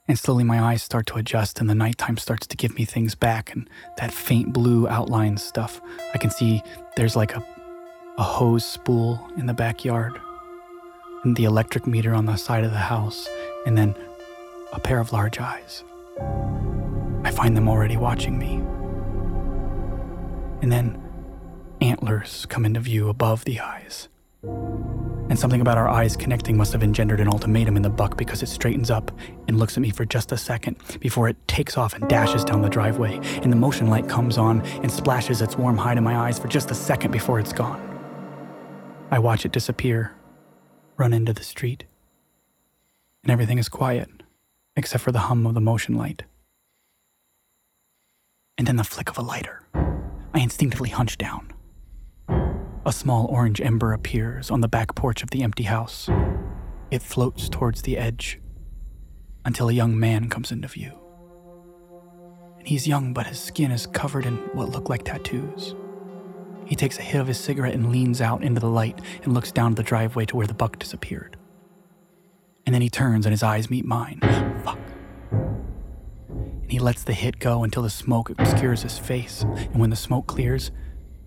And 0.08 0.18
slowly 0.18 0.44
my 0.44 0.60
eyes 0.60 0.82
start 0.82 1.06
to 1.08 1.16
adjust, 1.16 1.60
and 1.60 1.68
the 1.68 1.74
nighttime 1.74 2.16
starts 2.16 2.46
to 2.46 2.56
give 2.56 2.74
me 2.74 2.84
things 2.84 3.14
back, 3.14 3.52
and 3.52 3.68
that 3.98 4.12
faint 4.12 4.52
blue 4.52 4.88
outline 4.88 5.36
stuff. 5.36 5.80
I 6.14 6.18
can 6.18 6.30
see 6.30 6.62
there's 6.96 7.16
like 7.16 7.36
a, 7.36 7.44
a 8.18 8.22
hose 8.22 8.64
spool 8.64 9.28
in 9.36 9.46
the 9.46 9.54
backyard, 9.54 10.18
and 11.24 11.36
the 11.36 11.44
electric 11.44 11.86
meter 11.86 12.14
on 12.14 12.26
the 12.26 12.36
side 12.36 12.64
of 12.64 12.72
the 12.72 12.78
house, 12.78 13.28
and 13.66 13.76
then 13.76 13.94
a 14.72 14.80
pair 14.80 14.98
of 14.98 15.12
large 15.12 15.38
eyes. 15.38 15.84
I 17.24 17.30
find 17.30 17.56
them 17.56 17.68
already 17.68 17.96
watching 17.96 18.38
me. 18.38 18.54
And 20.62 20.70
then 20.70 21.00
antlers 21.80 22.46
come 22.46 22.64
into 22.64 22.80
view 22.80 23.08
above 23.08 23.44
the 23.44 23.60
eyes. 23.60 24.08
And 24.42 25.38
something 25.38 25.60
about 25.60 25.78
our 25.78 25.88
eyes 25.88 26.16
connecting 26.16 26.56
must 26.56 26.72
have 26.72 26.82
engendered 26.82 27.20
an 27.20 27.28
ultimatum 27.28 27.76
in 27.76 27.82
the 27.82 27.90
buck 27.90 28.16
because 28.16 28.42
it 28.42 28.48
straightens 28.48 28.90
up 28.90 29.10
and 29.46 29.58
looks 29.58 29.76
at 29.76 29.80
me 29.80 29.90
for 29.90 30.04
just 30.04 30.32
a 30.32 30.36
second 30.36 30.76
before 31.00 31.28
it 31.28 31.36
takes 31.48 31.78
off 31.78 31.94
and 31.94 32.08
dashes 32.08 32.44
down 32.44 32.60
the 32.60 32.68
driveway. 32.68 33.14
And 33.42 33.52
the 33.52 33.56
motion 33.56 33.86
light 33.86 34.08
comes 34.08 34.36
on 34.36 34.60
and 34.82 34.90
splashes 34.90 35.40
its 35.40 35.56
warm 35.56 35.78
hide 35.78 35.96
in 35.96 36.04
my 36.04 36.16
eyes 36.16 36.38
for 36.38 36.48
just 36.48 36.70
a 36.70 36.74
second 36.74 37.12
before 37.12 37.38
it's 37.38 37.52
gone. 37.52 37.80
I 39.10 39.18
watch 39.18 39.44
it 39.44 39.52
disappear, 39.52 40.12
run 40.96 41.12
into 41.12 41.32
the 41.32 41.44
street, 41.44 41.84
and 43.22 43.30
everything 43.30 43.58
is 43.58 43.68
quiet 43.68 44.08
except 44.76 45.04
for 45.04 45.12
the 45.12 45.20
hum 45.20 45.46
of 45.46 45.54
the 45.54 45.60
motion 45.60 45.96
light. 45.96 46.24
And 48.58 48.66
then 48.66 48.76
the 48.76 48.84
flick 48.84 49.10
of 49.10 49.18
a 49.18 49.22
lighter. 49.22 49.62
I 49.74 50.40
instinctively 50.40 50.90
hunch 50.90 51.18
down. 51.18 51.51
A 52.84 52.92
small 52.92 53.26
orange 53.26 53.60
ember 53.60 53.92
appears 53.92 54.50
on 54.50 54.60
the 54.60 54.66
back 54.66 54.96
porch 54.96 55.22
of 55.22 55.30
the 55.30 55.44
empty 55.44 55.62
house. 55.62 56.10
It 56.90 57.00
floats 57.00 57.48
towards 57.48 57.82
the 57.82 57.96
edge 57.96 58.40
until 59.44 59.68
a 59.68 59.72
young 59.72 59.98
man 59.98 60.28
comes 60.28 60.50
into 60.50 60.66
view. 60.66 60.92
And 62.58 62.66
he's 62.66 62.88
young, 62.88 63.12
but 63.12 63.28
his 63.28 63.38
skin 63.38 63.70
is 63.70 63.86
covered 63.86 64.26
in 64.26 64.36
what 64.54 64.70
look 64.70 64.88
like 64.88 65.04
tattoos. 65.04 65.76
He 66.66 66.74
takes 66.74 66.98
a 66.98 67.02
hit 67.02 67.20
of 67.20 67.28
his 67.28 67.38
cigarette 67.38 67.74
and 67.74 67.92
leans 67.92 68.20
out 68.20 68.42
into 68.42 68.60
the 68.60 68.68
light 68.68 69.00
and 69.22 69.32
looks 69.32 69.52
down 69.52 69.76
the 69.76 69.84
driveway 69.84 70.26
to 70.26 70.36
where 70.36 70.48
the 70.48 70.54
buck 70.54 70.80
disappeared. 70.80 71.36
And 72.66 72.74
then 72.74 72.82
he 72.82 72.90
turns 72.90 73.26
and 73.26 73.32
his 73.32 73.44
eyes 73.44 73.70
meet 73.70 73.84
mine. 73.84 74.18
Fuck. 74.64 74.80
And 75.30 76.70
he 76.70 76.80
lets 76.80 77.04
the 77.04 77.12
hit 77.12 77.38
go 77.38 77.62
until 77.62 77.82
the 77.84 77.90
smoke 77.90 78.30
obscures 78.30 78.82
his 78.82 78.98
face. 78.98 79.42
And 79.42 79.78
when 79.78 79.90
the 79.90 79.96
smoke 79.96 80.26
clears, 80.26 80.72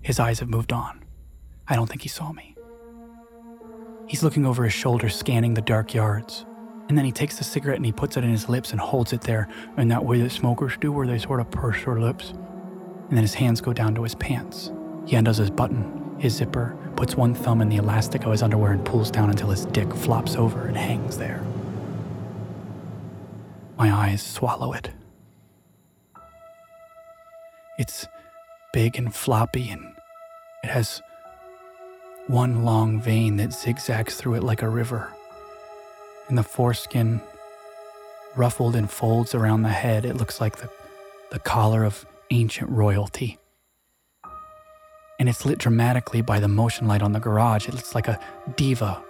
his 0.02 0.20
eyes 0.20 0.40
have 0.40 0.50
moved 0.50 0.74
on. 0.74 1.05
I 1.68 1.76
don't 1.76 1.88
think 1.88 2.04
he 2.04 2.10
saw 2.10 2.32
me. 2.32 2.56
He's 4.08 4.24
looking 4.24 4.46
over 4.46 4.64
his 4.64 4.74
shoulder, 4.74 5.10
scanning 5.10 5.56
the 5.56 5.62
dark 5.62 5.94
yards. 5.94 6.46
And 6.88 6.98
then 6.98 7.06
he 7.06 7.12
takes 7.12 7.38
the 7.38 7.44
cigarette 7.44 7.78
and 7.78 7.86
he 7.86 7.92
puts 7.92 8.18
it 8.18 8.24
in 8.24 8.30
his 8.30 8.48
lips 8.48 8.72
and 8.72 8.80
holds 8.80 9.14
it 9.14 9.22
there 9.22 9.48
in 9.78 9.88
that 9.88 10.06
way 10.06 10.22
that 10.22 10.32
smokers 10.32 10.78
do, 10.80 10.92
where 10.92 11.08
they 11.08 11.18
sort 11.18 11.40
of 11.40 11.50
purse 11.50 11.84
their 11.84 12.00
lips. 12.00 12.30
And 13.10 13.18
then 13.18 13.24
his 13.24 13.34
hands 13.34 13.62
go 13.62 13.74
down 13.74 13.96
to 13.96 14.04
his 14.04 14.14
pants. 14.16 14.72
He 15.08 15.16
undoes 15.16 15.38
his 15.38 15.50
button, 15.50 16.16
his 16.20 16.36
zipper, 16.36 16.78
puts 16.96 17.16
one 17.16 17.34
thumb 17.34 17.62
in 17.62 17.70
the 17.70 17.78
elastic 17.78 18.24
of 18.26 18.32
his 18.32 18.44
underwear 18.44 18.72
and 18.72 18.86
pulls 18.86 19.10
down 19.10 19.30
until 19.32 19.50
his 19.50 19.66
dick 19.66 19.92
flops 19.94 20.36
over 20.36 20.68
and 20.68 20.78
hangs 20.78 21.18
there. 21.18 21.44
My 23.78 23.92
eyes 23.92 24.22
swallow 24.22 24.74
it. 24.74 24.92
It's 27.78 28.08
big 28.72 28.98
and 28.98 29.14
floppy, 29.14 29.70
and 29.70 29.84
it 30.64 30.70
has 30.70 31.02
one 32.28 32.64
long 32.64 33.02
vein 33.02 33.38
that 33.38 33.54
zigzags 33.54 34.16
through 34.16 34.36
it 34.36 34.44
like 34.44 34.62
a 34.62 34.70
river. 34.70 35.12
And 36.28 36.38
the 36.38 36.44
foreskin, 36.44 37.22
ruffled 38.36 38.76
in 38.76 38.88
folds 38.88 39.36
around 39.36 39.62
the 39.62 39.70
head, 39.70 40.06
it 40.06 40.18
looks 40.18 40.42
like 40.42 40.58
the, 40.58 40.70
the 41.32 41.40
collar 41.40 41.84
of 41.84 42.06
ancient 42.32 42.70
royalty 42.70 43.38
and 45.20 45.30
it's 45.30 45.46
lit 45.46 45.58
dramatically 45.58 46.22
by 46.22 46.40
the 46.40 46.48
motion 46.48 46.88
light 46.88 47.02
on 47.02 47.14
the 47.14 47.20
garage. 47.20 47.68
It 47.68 47.74
looks 47.74 47.96
like 47.96 48.08
a 48.08 48.20
diva 48.56 49.02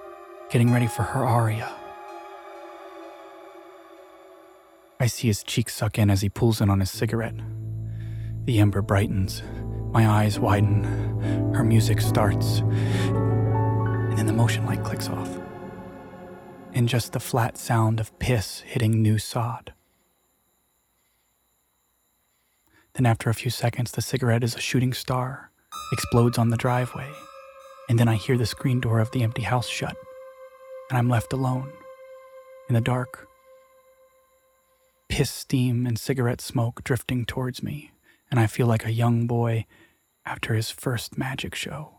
getting 0.49 0.71
ready 0.71 0.88
for 0.88 1.04
her 1.04 1.25
aria. 1.25 1.71
I 4.99 5.08
see 5.08 5.28
his 5.28 5.43
cheeks 5.43 5.73
suck 5.73 5.97
in 5.97 6.10
as 6.10 6.21
he 6.21 6.30
pulls 6.30 6.62
in 6.62 6.69
on 6.69 6.80
his 6.80 6.91
cigarette. 6.91 7.36
The 8.45 8.60
ember 8.60 8.82
brightens. 8.82 9.41
My 9.95 10.08
eyes 10.10 10.38
widen. 10.38 10.84
Her 11.53 11.63
music 11.63 12.01
starts. 12.01 12.60
And 12.60 14.17
then 14.17 14.25
the 14.25 14.34
motion 14.34 14.65
light 14.65 14.84
clicks 14.84 15.08
off. 15.08 15.39
And 16.73 16.89
just 16.89 17.13
the 17.13 17.21
flat 17.21 17.58
sound 17.58 18.01
of 18.01 18.19
piss 18.19 18.60
hitting 18.60 19.01
new 19.01 19.17
sod. 19.17 19.71
Then, 22.95 23.05
after 23.05 23.29
a 23.29 23.34
few 23.34 23.49
seconds, 23.49 23.91
the 23.91 24.01
cigarette 24.01 24.43
is 24.43 24.53
a 24.53 24.60
shooting 24.60 24.93
star 24.93 25.49
explodes 25.93 26.38
on 26.38 26.49
the 26.49 26.58
driveway, 26.58 27.10
and 27.88 27.97
then 27.97 28.10
I 28.10 28.15
hear 28.15 28.38
the 28.38 28.45
screen 28.45 28.81
door 28.81 28.99
of 28.99 29.12
the 29.12 29.23
empty 29.23 29.43
house 29.43 29.69
shut, 29.69 29.95
and 30.89 30.97
I'm 30.97 31.08
left 31.08 31.31
alone 31.31 31.71
in 32.67 32.75
the 32.75 32.81
dark. 32.81 33.27
Piss 35.08 35.31
steam 35.31 35.86
and 35.86 35.97
cigarette 35.97 36.41
smoke 36.41 36.84
drifting 36.84 37.25
towards 37.25 37.63
me, 37.63 37.91
and 38.29 38.41
I 38.41 38.47
feel 38.47 38.67
like 38.67 38.86
a 38.86 38.91
young 38.91 39.25
boy 39.27 39.65
after 40.26 40.54
his 40.54 40.70
first 40.70 41.18
magic 41.18 41.56
show. 41.56 41.92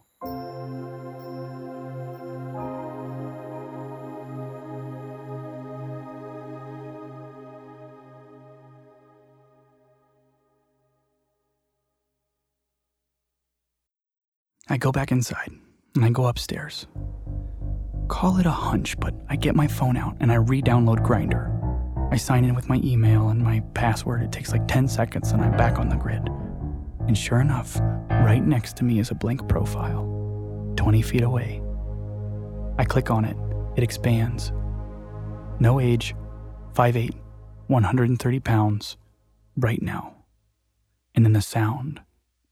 I 14.69 14.79
go 14.79 14.91
back 14.91 15.13
inside 15.13 15.53
and 15.95 16.05
I 16.05 16.11
go 16.11 16.27
upstairs. 16.27 16.89
Call 18.09 18.39
it 18.39 18.47
a 18.47 18.51
hunch, 18.51 18.99
but 18.99 19.15
I 19.29 19.37
get 19.37 19.55
my 19.55 19.69
phone 19.69 19.97
out 19.97 20.17
and 20.21 20.33
I 20.33 20.37
re 20.37 20.61
download 20.61 21.07
Grindr. 21.07 21.53
I 22.13 22.17
sign 22.17 22.45
in 22.45 22.55
with 22.55 22.69
my 22.69 22.81
email 22.83 23.29
and 23.29 23.43
my 23.43 23.61
password. 23.75 24.23
It 24.23 24.33
takes 24.33 24.53
like 24.53 24.67
10 24.67 24.89
seconds 24.89 25.31
and 25.31 25.43
I'm 25.43 25.57
back 25.57 25.79
on 25.79 25.89
the 25.89 25.97
grid. 25.97 26.29
And 27.07 27.17
sure 27.17 27.41
enough, 27.41 27.79
right 28.11 28.45
next 28.45 28.77
to 28.79 28.85
me 28.85 28.99
is 28.99 29.11
a 29.11 29.15
blank 29.15 29.49
profile, 29.49 30.05
20 30.77 31.03
feet 31.03 31.23
away. 31.23 31.63
I 32.79 32.85
click 32.85 33.11
on 33.11 33.25
it, 33.25 33.37
it 33.77 33.83
expands. 33.83 34.53
No 35.61 35.81
age, 35.81 36.15
5'8, 36.75 37.15
130 37.69 38.41
pounds, 38.41 38.97
right 39.57 39.81
now. 39.81 40.15
And 41.15 41.25
then 41.25 41.33
the 41.33 41.41
sound, 41.41 42.01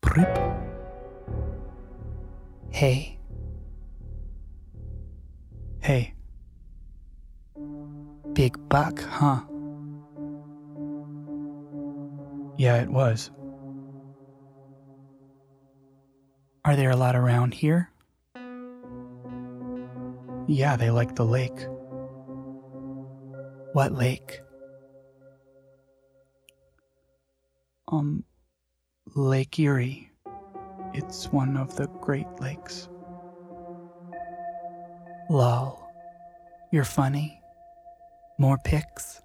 prip 0.01 0.39
Hey. 2.75 3.21
Hey. 5.81 6.15
Big 8.33 8.59
buck, 8.69 9.01
huh? 9.01 9.43
Yeah, 12.59 12.83
it 12.83 12.89
was. 12.89 13.31
Are 16.67 16.77
there 16.77 16.91
a 16.91 16.97
lot 16.97 17.15
around 17.15 17.53
here? 17.53 17.91
Yeah, 20.47 20.77
they 20.77 20.91
like 20.91 21.15
the 21.15 21.25
lake. 21.25 21.67
What 23.75 23.93
lake? 23.93 24.41
Um, 27.89 28.25
Lake 29.15 29.59
Erie. 29.59 30.11
It's 30.95 31.31
one 31.31 31.59
of 31.59 31.77
the 31.77 31.87
Great 32.01 32.29
Lakes. 32.41 32.89
Lol. 35.29 35.87
You're 36.73 36.85
funny. 36.85 37.43
More 38.39 38.59
pics? 38.65 39.21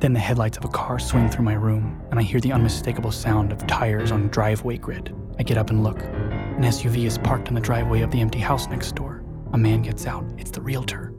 Then 0.00 0.14
the 0.14 0.18
headlights 0.18 0.56
of 0.56 0.64
a 0.64 0.68
car 0.68 0.98
swing 0.98 1.28
through 1.28 1.44
my 1.44 1.52
room, 1.52 2.02
and 2.10 2.18
I 2.18 2.22
hear 2.22 2.40
the 2.40 2.52
unmistakable 2.52 3.12
sound 3.12 3.52
of 3.52 3.66
tires 3.66 4.10
on 4.10 4.28
driveway 4.28 4.78
grid. 4.78 5.14
I 5.38 5.42
get 5.42 5.58
up 5.58 5.68
and 5.68 5.84
look. 5.84 6.00
An 6.00 6.62
SUV 6.62 7.04
is 7.04 7.18
parked 7.18 7.48
in 7.48 7.54
the 7.54 7.60
driveway 7.60 8.00
of 8.00 8.10
the 8.10 8.20
empty 8.22 8.38
house 8.38 8.66
next 8.66 8.94
door. 8.94 9.22
A 9.52 9.58
man 9.58 9.82
gets 9.82 10.06
out. 10.06 10.24
It's 10.38 10.50
the 10.50 10.62
realtor. 10.62 11.12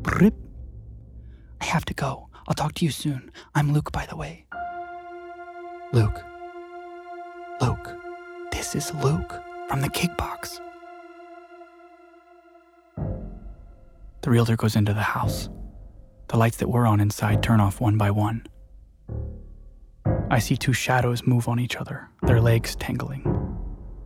Brip. 0.00 0.34
I 1.60 1.66
have 1.66 1.84
to 1.86 1.94
go. 1.94 2.30
I'll 2.48 2.54
talk 2.54 2.72
to 2.76 2.86
you 2.86 2.90
soon. 2.90 3.30
I'm 3.54 3.74
Luke, 3.74 3.92
by 3.92 4.06
the 4.06 4.16
way. 4.16 4.46
Luke. 5.92 6.24
Luke. 7.60 7.96
This 8.50 8.74
is 8.74 8.94
Luke 8.94 9.42
from 9.68 9.82
the 9.82 9.90
kickbox. 9.90 10.58
The 14.22 14.30
realtor 14.30 14.56
goes 14.56 14.74
into 14.74 14.94
the 14.94 15.02
house. 15.02 15.50
The 16.30 16.36
lights 16.36 16.58
that 16.58 16.68
were 16.68 16.86
on 16.86 17.00
inside 17.00 17.42
turn 17.42 17.58
off 17.58 17.80
one 17.80 17.98
by 17.98 18.12
one. 18.12 18.46
I 20.30 20.38
see 20.38 20.56
two 20.56 20.72
shadows 20.72 21.26
move 21.26 21.48
on 21.48 21.58
each 21.58 21.74
other, 21.74 22.08
their 22.22 22.40
legs 22.40 22.76
tangling. 22.76 23.24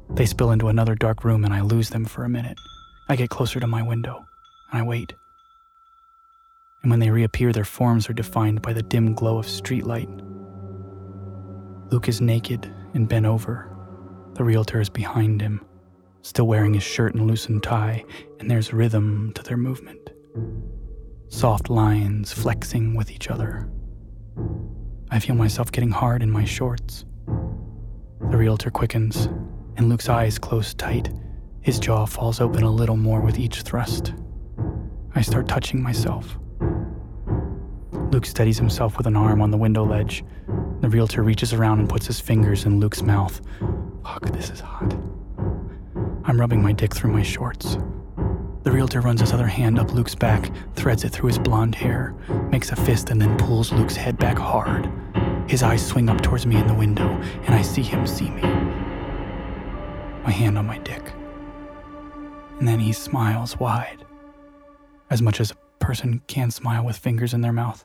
They 0.09 0.25
spill 0.25 0.51
into 0.51 0.69
another 0.69 0.95
dark 0.95 1.23
room 1.23 1.45
and 1.45 1.53
I 1.53 1.61
lose 1.61 1.91
them 1.91 2.07
for 2.07 2.25
a 2.25 2.31
minute. 2.31 2.57
I 3.11 3.17
get 3.17 3.29
closer 3.29 3.61
to 3.61 3.67
my 3.67 3.83
window 3.83 4.25
and 4.73 4.81
I 4.81 4.87
wait. 4.87 5.13
And 6.81 6.91
when 6.91 7.01
they 7.01 7.11
reappear, 7.11 7.53
their 7.53 7.63
forms 7.63 8.09
are 8.09 8.15
defined 8.15 8.63
by 8.63 8.73
the 8.73 8.83
dim 8.83 9.13
glow 9.13 9.37
of 9.37 9.45
streetlight. 9.45 10.09
Luke 11.93 12.09
is 12.09 12.23
naked 12.23 12.73
and 12.95 13.07
bent 13.07 13.27
over. 13.27 13.71
The 14.33 14.45
realtor 14.45 14.81
is 14.81 14.89
behind 14.89 15.43
him, 15.43 15.63
still 16.23 16.47
wearing 16.47 16.73
his 16.73 16.85
shirt 16.85 17.15
and 17.15 17.27
loosened 17.27 17.63
tie, 17.63 18.03
and 18.41 18.51
there's 18.51 18.73
rhythm 18.73 19.33
to 19.35 19.43
their 19.43 19.59
movement. 19.59 20.09
Soft 21.35 21.69
lines 21.69 22.33
flexing 22.33 22.95
with 22.95 23.11
each 23.11 23.29
other. 23.29 23.69
I 25.11 25.19
feel 25.19 25.35
myself 25.35 25.73
getting 25.73 25.91
hard 25.91 26.23
in 26.23 26.31
my 26.31 26.45
shorts. 26.45 27.05
The 28.31 28.37
realtor 28.37 28.71
quickens, 28.71 29.27
and 29.77 29.89
Luke's 29.89 30.09
eyes 30.09 30.39
close 30.39 30.75
tight. 30.75 31.11
His 31.61 31.81
jaw 31.81 32.07
falls 32.07 32.41
open 32.41 32.63
a 32.63 32.71
little 32.71 32.97
more 32.97 33.21
with 33.21 33.39
each 33.39 33.63
thrust. 33.63 34.15
I 35.17 35.23
start 35.23 35.49
touching 35.49 35.83
myself. 35.83 36.39
Luke 38.13 38.27
steadies 38.27 38.59
himself 38.59 38.97
with 38.97 39.09
an 39.09 39.17
arm 39.17 39.43
on 39.43 39.51
the 39.51 39.59
window 39.59 39.85
ledge. 39.85 40.25
The 40.83 40.89
realtor 40.89 41.25
reaches 41.25 41.53
around 41.53 41.81
and 41.81 41.89
puts 41.89 42.07
his 42.07 42.21
fingers 42.21 42.65
in 42.65 42.79
Luke's 42.79 43.03
mouth. 43.03 43.41
Fuck, 44.05 44.31
this 44.31 44.51
is 44.51 44.61
hot. 44.61 44.95
I'm 46.27 46.41
rubbing 46.41 46.63
my 46.63 46.73
dick 46.73 46.95
through 46.95 47.13
my 47.13 47.25
shorts. 47.25 47.77
The 48.65 48.73
realtor 48.73 49.03
runs 49.03 49.21
his 49.21 49.35
other 49.35 49.47
hand 49.47 49.79
up 49.79 49.93
Luke's 49.93 50.15
back, 50.15 50.51
threads 50.75 51.05
it 51.05 51.11
through 51.11 51.29
his 51.29 51.39
blonde 51.39 51.75
hair, 51.75 52.15
makes 52.51 52.73
a 52.73 52.77
fist, 52.77 53.11
and 53.11 53.21
then 53.21 53.37
pulls 53.37 53.71
Luke's 53.71 53.95
head 53.95 54.17
back 54.17 54.39
hard. 54.39 54.91
His 55.47 55.63
eyes 55.63 55.87
swing 55.87 56.09
up 56.09 56.23
towards 56.23 56.47
me 56.47 56.57
in 56.57 56.67
the 56.67 56.75
window, 56.75 57.07
and 57.45 57.55
I 57.55 57.61
see 57.61 57.83
him 57.83 58.07
see 58.07 58.31
me. 58.31 58.41
My 60.23 60.31
hand 60.31 60.57
on 60.57 60.67
my 60.67 60.79
dick. 60.79 61.13
And 62.59 62.67
then 62.67 62.81
he 62.81 62.95
smiles 62.95 63.61
wide, 63.61 64.07
as 65.11 65.21
much 65.21 65.43
as 65.43 65.51
a 65.51 65.57
person 65.79 66.23
can 66.27 66.51
smile 66.51 66.87
with 66.87 66.97
fingers 66.97 67.35
in 67.35 67.43
their 67.43 67.53
mouth. 67.53 67.85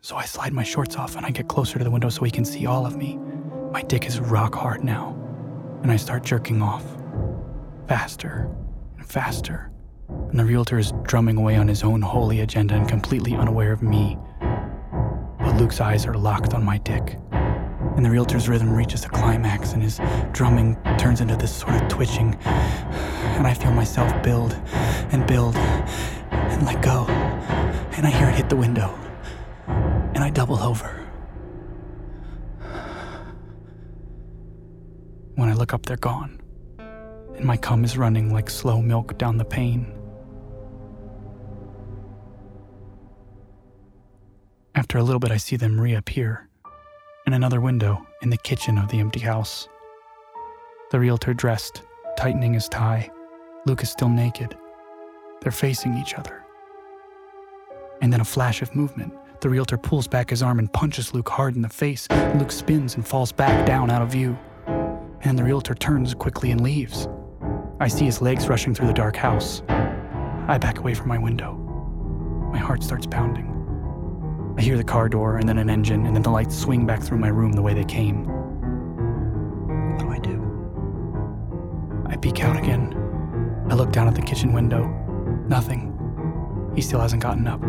So 0.00 0.16
I 0.16 0.24
slide 0.24 0.52
my 0.52 0.64
shorts 0.64 0.96
off 0.96 1.14
and 1.14 1.24
I 1.24 1.30
get 1.30 1.46
closer 1.46 1.78
to 1.78 1.84
the 1.84 1.90
window 1.92 2.08
so 2.08 2.24
he 2.24 2.30
can 2.32 2.44
see 2.44 2.66
all 2.66 2.86
of 2.86 2.96
me. 2.96 3.20
My 3.70 3.82
dick 3.82 4.04
is 4.04 4.18
rock 4.18 4.56
hard 4.56 4.82
now, 4.82 5.16
and 5.84 5.92
I 5.92 5.96
start 5.96 6.24
jerking 6.24 6.60
off. 6.60 6.84
Faster 7.86 8.50
faster, 9.10 9.70
and 10.08 10.38
the 10.38 10.44
realtor 10.44 10.78
is 10.78 10.92
drumming 11.02 11.36
away 11.36 11.56
on 11.56 11.66
his 11.66 11.82
own 11.82 12.00
holy 12.00 12.40
agenda 12.40 12.74
and 12.74 12.88
completely 12.88 13.34
unaware 13.34 13.72
of 13.72 13.82
me. 13.82 14.16
But 15.40 15.56
Luke's 15.56 15.80
eyes 15.80 16.06
are 16.06 16.14
locked 16.14 16.54
on 16.54 16.64
my 16.64 16.78
dick, 16.78 17.18
and 17.32 18.04
the 18.04 18.10
realtor's 18.10 18.48
rhythm 18.48 18.72
reaches 18.72 19.04
a 19.04 19.08
climax, 19.08 19.72
and 19.72 19.82
his 19.82 20.00
drumming 20.32 20.76
turns 20.96 21.20
into 21.20 21.34
this 21.34 21.52
sort 21.52 21.74
of 21.74 21.88
twitching, 21.88 22.36
and 22.44 23.46
I 23.46 23.52
feel 23.52 23.72
myself 23.72 24.22
build 24.22 24.52
and 25.10 25.26
build 25.26 25.56
and 25.56 26.64
let 26.64 26.80
go, 26.80 27.04
and 27.96 28.06
I 28.06 28.10
hear 28.10 28.28
it 28.28 28.36
hit 28.36 28.48
the 28.48 28.56
window, 28.56 28.96
and 30.14 30.18
I 30.18 30.30
double 30.30 30.58
over. 30.60 30.96
When 35.34 35.48
I 35.48 35.54
look 35.54 35.74
up, 35.74 35.84
they're 35.86 35.96
gone, 35.96 36.40
and 37.40 37.46
my 37.46 37.56
cum 37.56 37.84
is 37.84 37.96
running 37.96 38.30
like 38.30 38.50
slow 38.50 38.82
milk 38.82 39.16
down 39.16 39.38
the 39.38 39.44
pane. 39.44 39.90
After 44.74 44.98
a 44.98 45.02
little 45.02 45.18
bit, 45.18 45.30
I 45.30 45.38
see 45.38 45.56
them 45.56 45.80
reappear 45.80 46.48
in 47.26 47.32
another 47.32 47.60
window 47.60 48.06
in 48.20 48.28
the 48.28 48.36
kitchen 48.36 48.76
of 48.76 48.88
the 48.88 48.98
empty 48.98 49.20
house. 49.20 49.68
The 50.90 51.00
realtor 51.00 51.32
dressed, 51.32 51.82
tightening 52.18 52.52
his 52.52 52.68
tie. 52.68 53.10
Luke 53.64 53.82
is 53.82 53.90
still 53.90 54.10
naked. 54.10 54.54
They're 55.40 55.50
facing 55.50 55.96
each 55.96 56.14
other. 56.14 56.44
And 58.02 58.12
then 58.12 58.20
a 58.20 58.24
flash 58.24 58.60
of 58.60 58.74
movement. 58.76 59.14
The 59.40 59.48
realtor 59.48 59.78
pulls 59.78 60.06
back 60.06 60.28
his 60.28 60.42
arm 60.42 60.58
and 60.58 60.70
punches 60.72 61.14
Luke 61.14 61.30
hard 61.30 61.56
in 61.56 61.62
the 61.62 61.68
face. 61.70 62.06
Luke 62.34 62.52
spins 62.52 62.96
and 62.96 63.06
falls 63.06 63.32
back 63.32 63.64
down 63.64 63.90
out 63.90 64.02
of 64.02 64.10
view 64.10 64.36
and 65.22 65.38
the 65.38 65.44
realtor 65.44 65.74
turns 65.74 66.14
quickly 66.14 66.50
and 66.50 66.60
leaves. 66.60 67.08
I 67.82 67.88
see 67.88 68.04
his 68.04 68.20
legs 68.20 68.46
rushing 68.46 68.74
through 68.74 68.88
the 68.88 68.92
dark 68.92 69.16
house. 69.16 69.62
I 69.68 70.58
back 70.58 70.80
away 70.80 70.92
from 70.92 71.08
my 71.08 71.16
window. 71.16 71.54
My 72.52 72.58
heart 72.58 72.82
starts 72.82 73.06
pounding. 73.06 73.46
I 74.58 74.60
hear 74.60 74.76
the 74.76 74.84
car 74.84 75.08
door 75.08 75.38
and 75.38 75.48
then 75.48 75.56
an 75.56 75.70
engine, 75.70 76.04
and 76.04 76.14
then 76.14 76.22
the 76.22 76.28
lights 76.28 76.54
swing 76.54 76.84
back 76.84 77.02
through 77.02 77.16
my 77.16 77.28
room 77.28 77.52
the 77.52 77.62
way 77.62 77.72
they 77.72 77.84
came. 77.84 78.26
What 79.88 79.98
do 79.98 80.10
I 80.10 80.18
do? 80.18 82.04
I 82.06 82.16
peek 82.16 82.44
out 82.44 82.58
again. 82.58 82.94
I 83.70 83.74
look 83.74 83.92
down 83.92 84.08
at 84.08 84.14
the 84.14 84.20
kitchen 84.20 84.52
window. 84.52 84.84
Nothing. 85.48 85.86
He 86.74 86.82
still 86.82 87.00
hasn't 87.00 87.22
gotten 87.22 87.46
up. 87.46 87.62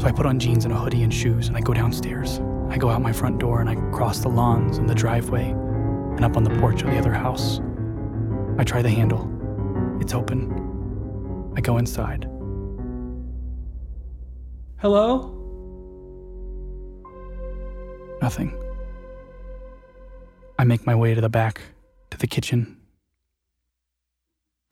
So 0.00 0.06
I 0.06 0.12
put 0.12 0.24
on 0.24 0.38
jeans 0.38 0.64
and 0.64 0.72
a 0.72 0.76
hoodie 0.76 1.02
and 1.02 1.12
shoes 1.12 1.48
and 1.48 1.56
I 1.56 1.60
go 1.62 1.74
downstairs. 1.74 2.40
I 2.68 2.78
go 2.78 2.90
out 2.90 3.02
my 3.02 3.12
front 3.12 3.40
door 3.40 3.60
and 3.60 3.68
I 3.68 3.74
cross 3.90 4.20
the 4.20 4.28
lawns 4.28 4.78
and 4.78 4.88
the 4.88 4.94
driveway 4.94 5.50
and 5.50 6.24
up 6.24 6.36
on 6.36 6.44
the 6.44 6.56
porch 6.60 6.82
of 6.82 6.90
the 6.90 6.98
other 6.98 7.12
house. 7.12 7.60
I 8.58 8.64
try 8.64 8.82
the 8.82 8.90
handle. 8.90 9.30
It's 10.00 10.12
open. 10.12 11.52
I 11.56 11.60
go 11.60 11.78
inside. 11.78 12.24
Hello? 14.78 15.34
Nothing. 18.20 18.52
I 20.58 20.64
make 20.64 20.84
my 20.84 20.94
way 20.94 21.14
to 21.14 21.20
the 21.20 21.28
back, 21.28 21.60
to 22.10 22.18
the 22.18 22.26
kitchen. 22.26 22.76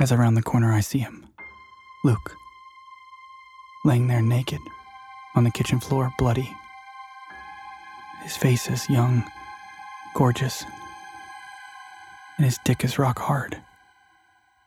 As 0.01 0.11
I 0.11 0.16
round 0.16 0.37
the 0.37 0.42
corner, 0.42 0.72
I 0.72 0.81
see 0.81 0.99
him 0.99 1.27
Luke. 2.05 2.37
Laying 3.85 4.09
there 4.09 4.22
naked, 4.22 4.61
on 5.35 5.44
the 5.44 5.51
kitchen 5.51 5.81
floor, 5.81 6.12
bloody. 6.18 6.53
His 8.22 8.37
face 8.37 8.68
is 8.68 8.88
young, 8.90 9.25
gorgeous, 10.14 10.64
and 12.37 12.44
his 12.44 12.59
dick 12.64 12.85
is 12.85 12.99
rock 12.99 13.18
hard, 13.18 13.61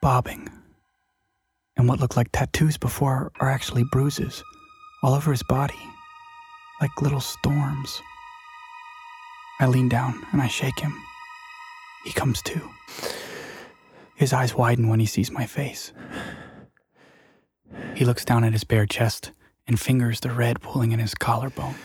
bobbing. 0.01 0.49
And 1.77 1.87
what 1.87 1.99
looked 1.99 2.17
like 2.17 2.31
tattoos 2.31 2.77
before 2.77 3.31
are 3.39 3.49
actually 3.49 3.83
bruises 3.91 4.43
all 5.01 5.13
over 5.13 5.31
his 5.31 5.43
body, 5.43 5.79
like 6.81 7.01
little 7.01 7.21
storms. 7.21 8.01
I 9.59 9.67
lean 9.67 9.89
down 9.89 10.25
and 10.31 10.41
I 10.41 10.47
shake 10.47 10.79
him. 10.79 10.93
He 12.05 12.11
comes 12.11 12.41
to. 12.43 12.61
His 14.15 14.33
eyes 14.33 14.55
widen 14.55 14.89
when 14.89 14.99
he 14.99 15.05
sees 15.05 15.31
my 15.31 15.45
face. 15.45 15.93
He 17.95 18.05
looks 18.05 18.25
down 18.25 18.43
at 18.43 18.53
his 18.53 18.63
bare 18.63 18.85
chest 18.85 19.31
and 19.67 19.79
fingers 19.79 20.19
the 20.19 20.31
red 20.31 20.61
pulling 20.61 20.91
in 20.91 20.99
his 20.99 21.13
collarbone. 21.13 21.75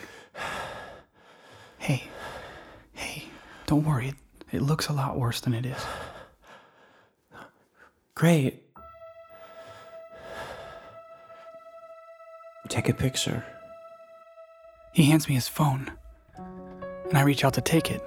Hey, 1.77 2.03
hey, 2.93 3.25
don't 3.67 3.85
worry. 3.85 4.13
It 4.51 4.61
looks 4.61 4.87
a 4.87 4.93
lot 4.93 5.19
worse 5.19 5.41
than 5.41 5.53
it 5.53 5.65
is. 5.65 5.77
Great. 8.15 8.63
Take 12.69 12.89
a 12.89 12.93
picture. 12.93 13.45
He 14.93 15.03
hands 15.03 15.27
me 15.27 15.35
his 15.35 15.47
phone, 15.47 15.91
and 16.37 17.17
I 17.17 17.21
reach 17.21 17.43
out 17.43 17.53
to 17.55 17.61
take 17.61 17.91
it, 17.91 18.01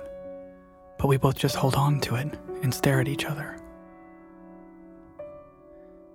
but 0.98 1.06
we 1.06 1.16
both 1.16 1.36
just 1.36 1.54
hold 1.54 1.74
on 1.74 2.00
to 2.00 2.16
it 2.16 2.38
and 2.62 2.74
stare 2.74 3.00
at 3.00 3.08
each 3.08 3.24
other. 3.24 3.56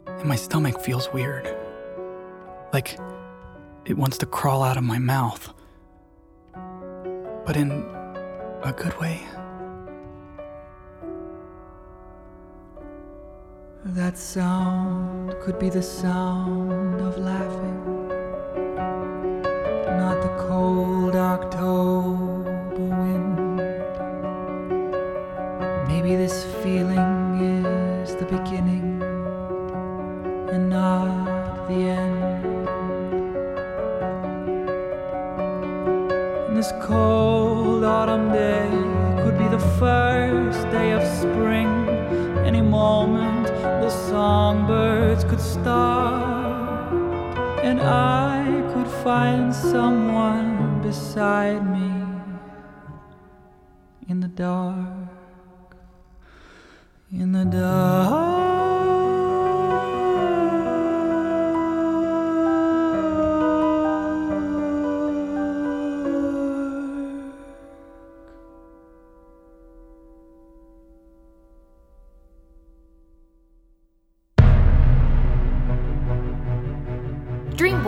And 0.07 0.27
my 0.27 0.35
stomach 0.35 0.81
feels 0.81 1.11
weird. 1.13 1.47
Like 2.73 2.97
it 3.85 3.97
wants 3.97 4.17
to 4.17 4.25
crawl 4.25 4.63
out 4.63 4.77
of 4.77 4.83
my 4.83 4.97
mouth 4.97 5.53
but 7.45 7.57
in 7.57 7.71
a 8.63 8.73
good 8.75 8.97
way. 8.99 9.21
That 13.95 14.17
sound 14.17 15.35
could 15.43 15.59
be 15.59 15.69
the 15.69 15.83
sound 15.83 17.02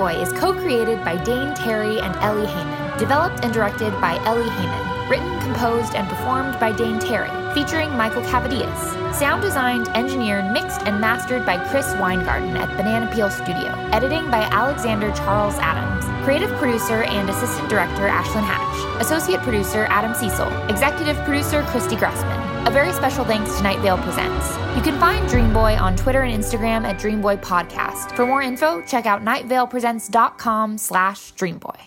Boy 0.05 0.21
is 0.21 0.31
co 0.33 0.53
created 0.53 1.03
by 1.03 1.17
Dane 1.17 1.55
Terry 1.55 1.99
and 1.99 2.15
Ellie 2.17 2.45
Heyman, 2.45 2.99
developed 2.99 3.43
and 3.43 3.51
directed 3.51 3.89
by 3.99 4.23
Ellie 4.23 4.51
Heyman, 4.51 5.09
written, 5.09 5.39
composed, 5.39 5.95
and 5.95 6.07
performed 6.07 6.59
by 6.59 6.71
Dane 6.71 6.99
Terry, 6.99 7.31
featuring 7.55 7.89
Michael 7.97 8.21
Cavadias. 8.21 9.15
Sound 9.15 9.41
designed, 9.41 9.87
engineered, 9.97 10.45
mixed, 10.53 10.83
and 10.83 11.01
mastered 11.01 11.43
by 11.43 11.57
Chris 11.69 11.91
Weingarten 11.99 12.55
at 12.55 12.69
Banana 12.77 13.11
Peel 13.15 13.31
Studio. 13.31 13.73
Editing 13.93 14.29
by 14.29 14.41
Alexander 14.51 15.11
Charles 15.13 15.55
Adams. 15.57 16.05
Creative 16.23 16.51
producer 16.59 17.01
and 17.01 17.27
assistant 17.27 17.67
director 17.67 18.07
Ashlyn 18.07 18.43
Hatch. 18.43 19.01
Associate 19.01 19.41
producer 19.41 19.87
Adam 19.89 20.13
Cecil. 20.13 20.53
Executive 20.69 21.17
producer 21.25 21.63
Christy 21.63 21.95
Gressman. 21.95 22.44
A 22.65 22.71
very 22.71 22.91
special 22.93 23.23
thanks 23.23 23.57
to 23.57 23.63
Night 23.63 23.77
Vale 23.79 23.99
Presents. 23.99 24.57
You 24.75 24.81
can 24.81 24.99
find 24.99 25.29
Dreamboy 25.29 25.79
on 25.79 25.95
Twitter 25.95 26.23
and 26.23 26.43
Instagram 26.43 26.83
at 26.83 26.99
Dreamboy 26.99 27.39
Podcast. 27.41 28.15
For 28.15 28.25
more 28.25 28.41
info, 28.41 28.81
check 28.87 29.05
out 29.05 29.23
nightvalepresents.com 29.23 30.79
slash 30.79 31.33
dreamboy. 31.35 31.77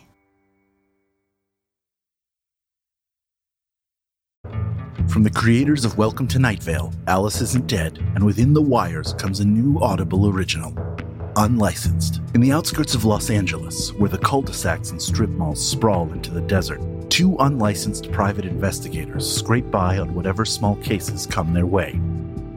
From 5.08 5.24
the 5.24 5.30
creators 5.30 5.84
of 5.84 5.98
Welcome 5.98 6.28
to 6.28 6.38
Night 6.38 6.62
Vale, 6.62 6.92
Alice 7.08 7.40
Isn't 7.40 7.66
Dead, 7.66 7.98
and 8.14 8.22
Within 8.22 8.52
the 8.52 8.62
Wires 8.62 9.14
comes 9.14 9.40
a 9.40 9.44
new 9.44 9.80
Audible 9.80 10.28
original, 10.28 10.76
Unlicensed. 11.34 12.20
In 12.34 12.40
the 12.40 12.52
outskirts 12.52 12.94
of 12.94 13.04
Los 13.04 13.30
Angeles, 13.30 13.92
where 13.94 14.10
the 14.10 14.18
cul-de-sacs 14.18 14.92
and 14.92 15.02
strip 15.02 15.30
malls 15.30 15.68
sprawl 15.68 16.12
into 16.12 16.30
the 16.30 16.42
desert, 16.42 16.80
two 17.18 17.34
unlicensed 17.40 18.12
private 18.12 18.44
investigators 18.44 19.28
scrape 19.28 19.68
by 19.72 19.98
on 19.98 20.14
whatever 20.14 20.44
small 20.44 20.76
cases 20.76 21.26
come 21.26 21.52
their 21.52 21.66
way. 21.66 21.94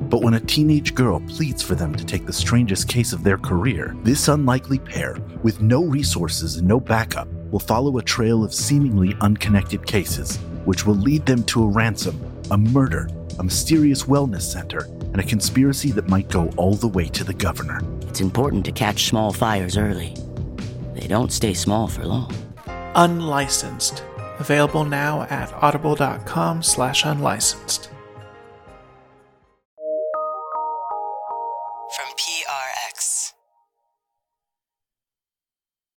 But 0.02 0.22
when 0.22 0.36
a 0.36 0.40
teenage 0.40 0.94
girl 0.94 1.20
pleads 1.22 1.64
for 1.64 1.74
them 1.74 1.96
to 1.96 2.06
take 2.06 2.28
the 2.28 2.32
strangest 2.32 2.88
case 2.88 3.12
of 3.12 3.24
their 3.24 3.40
career, 3.40 3.96
this 4.04 4.28
unlikely 4.28 4.78
pair, 4.78 5.18
with 5.42 5.64
no 5.64 5.84
resources 5.84 6.58
and 6.58 6.68
no 6.68 6.80
backup, 6.80 7.28
will 7.50 7.58
follow 7.58 7.98
a 7.98 8.04
trail 8.04 8.44
of 8.44 8.54
seemingly 8.54 9.16
unconnected 9.22 9.84
cases, 9.88 10.38
which 10.64 10.86
will 10.86 10.94
lead 10.94 11.26
them 11.26 11.42
to 11.46 11.64
a 11.64 11.68
ransom, 11.68 12.22
a 12.52 12.58
murder, 12.58 13.10
a 13.40 13.44
mysterious 13.44 14.04
wellness 14.04 14.44
center, 14.44 14.84
and 14.84 15.20
a 15.20 15.24
conspiracy 15.24 15.90
that 15.90 16.08
might 16.08 16.30
go 16.30 16.52
all 16.56 16.76
the 16.76 16.88
way 16.88 17.06
to 17.06 17.24
the 17.24 17.34
governor. 17.34 17.82
It's 18.02 18.22
important 18.22 18.64
to 18.66 18.72
catch 18.72 19.08
small 19.08 19.34
fires 19.34 19.76
early. 19.76 20.16
They 20.94 21.08
don't 21.08 21.32
stay 21.32 21.56
small 21.56 21.88
for 21.88 22.06
long. 22.06 22.32
Unlicensed. 22.94 24.04
Available 24.42 24.86
now 24.86 25.22
at 25.30 25.54
audible.com 25.54 26.64
slash 26.64 27.06
unlicensed. 27.06 27.90